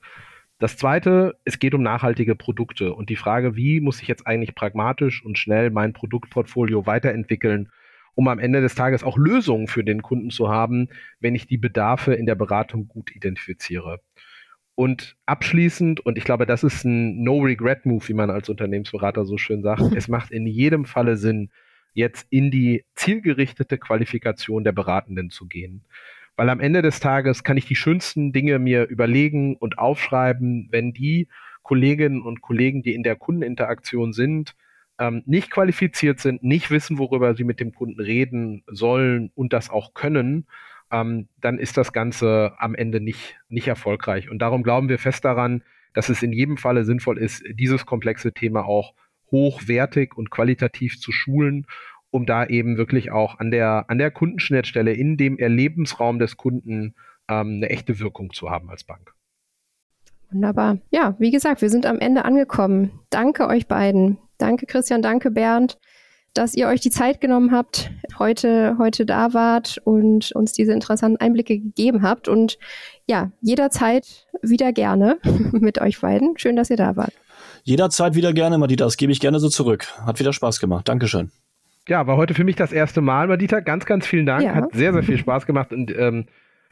Das 0.58 0.76
zweite, 0.76 1.36
es 1.44 1.58
geht 1.58 1.74
um 1.74 1.82
nachhaltige 1.82 2.36
Produkte 2.36 2.94
und 2.94 3.10
die 3.10 3.16
Frage, 3.16 3.56
wie 3.56 3.80
muss 3.80 4.00
ich 4.00 4.06
jetzt 4.06 4.26
eigentlich 4.26 4.54
pragmatisch 4.54 5.24
und 5.24 5.36
schnell 5.36 5.70
mein 5.70 5.92
Produktportfolio 5.92 6.86
weiterentwickeln, 6.86 7.68
um 8.14 8.28
am 8.28 8.38
Ende 8.38 8.60
des 8.60 8.74
Tages 8.74 9.02
auch 9.02 9.16
Lösungen 9.16 9.66
für 9.66 9.82
den 9.82 10.02
Kunden 10.02 10.30
zu 10.30 10.48
haben, 10.48 10.88
wenn 11.18 11.34
ich 11.34 11.46
die 11.46 11.58
Bedarfe 11.58 12.14
in 12.14 12.26
der 12.26 12.34
Beratung 12.36 12.86
gut 12.86 13.14
identifiziere. 13.14 14.00
Und 14.74 15.16
abschließend, 15.26 16.00
und 16.00 16.16
ich 16.16 16.24
glaube, 16.24 16.46
das 16.46 16.62
ist 16.62 16.84
ein 16.84 17.22
No-Regret-Move, 17.22 18.08
wie 18.08 18.14
man 18.14 18.30
als 18.30 18.48
Unternehmensberater 18.48 19.24
so 19.24 19.38
schön 19.38 19.62
sagt, 19.62 19.82
es 19.96 20.08
macht 20.08 20.30
in 20.30 20.46
jedem 20.46 20.84
Falle 20.84 21.16
Sinn, 21.16 21.50
jetzt 21.94 22.26
in 22.30 22.50
die 22.50 22.84
zielgerichtete 22.94 23.78
Qualifikation 23.78 24.64
der 24.64 24.72
Beratenden 24.72 25.30
zu 25.30 25.46
gehen. 25.46 25.84
Weil 26.36 26.48
am 26.48 26.60
Ende 26.60 26.82
des 26.82 27.00
Tages 27.00 27.44
kann 27.44 27.56
ich 27.56 27.66
die 27.66 27.76
schönsten 27.76 28.32
Dinge 28.32 28.58
mir 28.58 28.88
überlegen 28.88 29.56
und 29.56 29.78
aufschreiben, 29.78 30.68
wenn 30.70 30.92
die 30.92 31.28
Kolleginnen 31.62 32.22
und 32.22 32.40
Kollegen, 32.40 32.82
die 32.82 32.94
in 32.94 33.02
der 33.02 33.16
Kundeninteraktion 33.16 34.12
sind, 34.12 34.54
ähm, 34.98 35.22
nicht 35.26 35.50
qualifiziert 35.50 36.20
sind, 36.20 36.42
nicht 36.42 36.70
wissen, 36.70 36.98
worüber 36.98 37.34
sie 37.34 37.44
mit 37.44 37.60
dem 37.60 37.74
Kunden 37.74 38.00
reden 38.00 38.62
sollen 38.66 39.30
und 39.34 39.52
das 39.52 39.70
auch 39.70 39.94
können, 39.94 40.46
ähm, 40.90 41.28
dann 41.40 41.58
ist 41.58 41.76
das 41.76 41.92
Ganze 41.92 42.52
am 42.58 42.74
Ende 42.74 43.00
nicht, 43.00 43.36
nicht 43.48 43.68
erfolgreich. 43.68 44.30
Und 44.30 44.40
darum 44.40 44.62
glauben 44.62 44.88
wir 44.88 44.98
fest 44.98 45.24
daran, 45.24 45.62
dass 45.94 46.08
es 46.08 46.22
in 46.22 46.32
jedem 46.32 46.56
Falle 46.56 46.84
sinnvoll 46.84 47.18
ist, 47.18 47.42
dieses 47.50 47.86
komplexe 47.86 48.32
Thema 48.32 48.64
auch 48.64 48.94
hochwertig 49.32 50.16
und 50.16 50.30
qualitativ 50.30 51.00
zu 51.00 51.10
schulen 51.10 51.66
um 52.12 52.26
da 52.26 52.46
eben 52.46 52.76
wirklich 52.76 53.10
auch 53.10 53.38
an 53.38 53.50
der, 53.50 53.86
an 53.88 53.98
der 53.98 54.10
Kundenschnittstelle 54.10 54.92
in 54.92 55.16
dem 55.16 55.38
Erlebensraum 55.38 56.18
des 56.18 56.36
Kunden 56.36 56.94
ähm, 57.28 57.56
eine 57.56 57.70
echte 57.70 57.98
Wirkung 57.98 58.32
zu 58.32 58.50
haben 58.50 58.70
als 58.70 58.84
Bank. 58.84 59.12
Wunderbar. 60.30 60.78
Ja, 60.90 61.16
wie 61.18 61.30
gesagt, 61.30 61.62
wir 61.62 61.70
sind 61.70 61.86
am 61.86 61.98
Ende 61.98 62.24
angekommen. 62.24 63.00
Danke 63.10 63.48
euch 63.48 63.66
beiden. 63.66 64.18
Danke 64.38 64.66
Christian, 64.66 65.02
danke 65.02 65.30
Bernd, 65.30 65.78
dass 66.34 66.54
ihr 66.54 66.68
euch 66.68 66.80
die 66.80 66.90
Zeit 66.90 67.20
genommen 67.20 67.50
habt, 67.50 67.90
heute, 68.18 68.76
heute 68.78 69.06
da 69.06 69.34
wart 69.34 69.78
und 69.84 70.32
uns 70.32 70.52
diese 70.52 70.72
interessanten 70.72 71.20
Einblicke 71.20 71.58
gegeben 71.58 72.02
habt. 72.02 72.28
Und 72.28 72.58
ja, 73.06 73.32
jederzeit 73.40 74.26
wieder 74.42 74.72
gerne 74.72 75.18
mit 75.52 75.80
euch 75.80 76.00
beiden. 76.00 76.36
Schön, 76.36 76.56
dass 76.56 76.70
ihr 76.70 76.76
da 76.76 76.96
wart. 76.96 77.12
Jederzeit 77.64 78.14
wieder 78.14 78.32
gerne, 78.32 78.58
Madita. 78.58 78.84
Das 78.84 78.96
gebe 78.96 79.12
ich 79.12 79.20
gerne 79.20 79.38
so 79.38 79.48
zurück. 79.48 79.86
Hat 80.04 80.18
wieder 80.18 80.32
Spaß 80.32 80.58
gemacht. 80.58 80.88
Dankeschön. 80.88 81.30
Ja, 81.88 82.06
war 82.06 82.16
heute 82.16 82.34
für 82.34 82.44
mich 82.44 82.56
das 82.56 82.72
erste 82.72 83.00
Mal, 83.00 83.28
Madita. 83.28 83.60
Ganz, 83.60 83.86
ganz 83.86 84.06
vielen 84.06 84.26
Dank. 84.26 84.44
Ja. 84.44 84.54
Hat 84.54 84.72
sehr, 84.72 84.92
sehr 84.92 85.02
viel 85.02 85.18
Spaß 85.18 85.46
gemacht 85.46 85.72
und 85.72 85.90
ähm, 85.96 86.26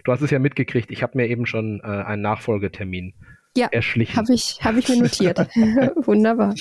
du 0.05 0.13
hast 0.13 0.21
es 0.21 0.31
ja 0.31 0.39
mitgekriegt. 0.39 0.91
Ich 0.91 1.03
habe 1.03 1.17
mir 1.17 1.29
eben 1.29 1.47
schon 1.47 1.81
äh, 1.81 1.87
einen 1.87 2.23
Nachfolgetermin 2.23 3.15
ja, 3.57 3.69
erschlichen. 3.71 4.17
Habe 4.17 4.33
ich, 4.33 4.59
hab 4.63 4.77
ich 4.77 4.89
mir 4.89 4.97
notiert. 4.97 5.39
Wunderbar. 6.07 6.55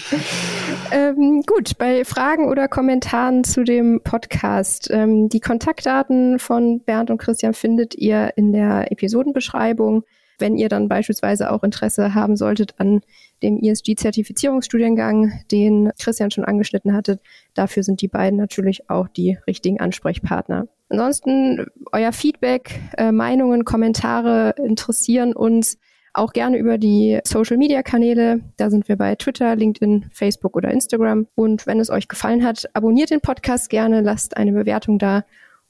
Ähm, 0.92 1.44
gut, 1.46 1.78
bei 1.78 2.04
Fragen 2.06 2.48
oder 2.48 2.68
Kommentaren 2.68 3.44
zu 3.44 3.64
dem 3.64 4.02
Podcast. 4.04 4.90
Ähm, 4.92 5.30
die 5.30 5.40
Kontaktdaten 5.40 6.40
von 6.40 6.84
Bernd 6.84 7.12
und 7.12 7.20
Christian 7.20 7.54
findet 7.54 7.96
ihr 7.96 8.34
in 8.36 8.52
der 8.52 8.92
Episodenbeschreibung. 8.92 10.04
Wenn 10.40 10.58
ihr 10.58 10.70
dann 10.70 10.88
beispielsweise 10.88 11.52
auch 11.52 11.64
Interesse 11.64 12.16
haben 12.16 12.36
solltet 12.36 12.76
an 12.78 13.02
dem 13.44 13.60
ESG-Zertifizierungsstudiengang, 13.62 15.44
den 15.52 15.92
Christian 16.00 16.32
schon 16.32 16.46
angeschnitten 16.46 16.94
hatte, 16.94 17.20
dafür 17.54 17.84
sind 17.84 18.02
die 18.02 18.08
beiden 18.08 18.38
natürlich 18.38 18.90
auch 18.90 19.08
die 19.08 19.38
richtigen 19.48 19.80
Ansprechpartner. 19.80 20.68
Ansonsten 20.90 21.68
euer 21.92 22.12
Feedback, 22.12 22.80
äh, 22.98 23.12
Meinungen, 23.12 23.64
Kommentare 23.64 24.56
interessieren 24.58 25.34
uns 25.34 25.78
auch 26.14 26.34
gerne 26.34 26.58
über 26.58 26.78
die 26.78 27.20
Social-Media-Kanäle. 27.24 28.42
Da 28.58 28.70
sind 28.70 28.88
wir 28.88 28.96
bei 28.96 29.16
Twitter, 29.16 29.56
LinkedIn, 29.56 30.10
Facebook 30.12 30.56
oder 30.56 30.72
Instagram. 30.72 31.28
Und 31.36 31.68
wenn 31.68 31.80
es 31.80 31.90
euch 31.90 32.08
gefallen 32.08 32.44
hat, 32.44 32.66
abonniert 32.74 33.12
den 33.12 33.22
Podcast 33.22 33.70
gerne, 33.70 34.02
lasst 34.02 34.36
eine 34.36 34.52
Bewertung 34.52 34.98
da 34.98 35.24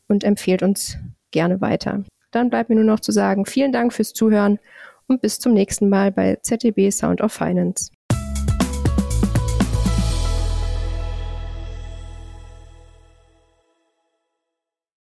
und 0.08 0.24
empfehlt 0.24 0.64
uns 0.64 0.98
gerne 1.32 1.60
weiter. 1.62 2.04
Dann 2.32 2.50
bleibt 2.50 2.70
mir 2.70 2.76
nur 2.76 2.84
noch 2.84 3.00
zu 3.00 3.12
sagen, 3.12 3.46
vielen 3.46 3.72
Dank 3.72 3.94
fürs 3.94 4.14
Zuhören 4.14 4.60
und 5.08 5.22
bis 5.22 5.40
zum 5.40 5.54
nächsten 5.54 5.90
Mal 5.90 6.12
bei 6.12 6.38
ZDB 6.42 6.92
Sound 6.92 7.22
of 7.22 7.34
Finance. 7.34 7.92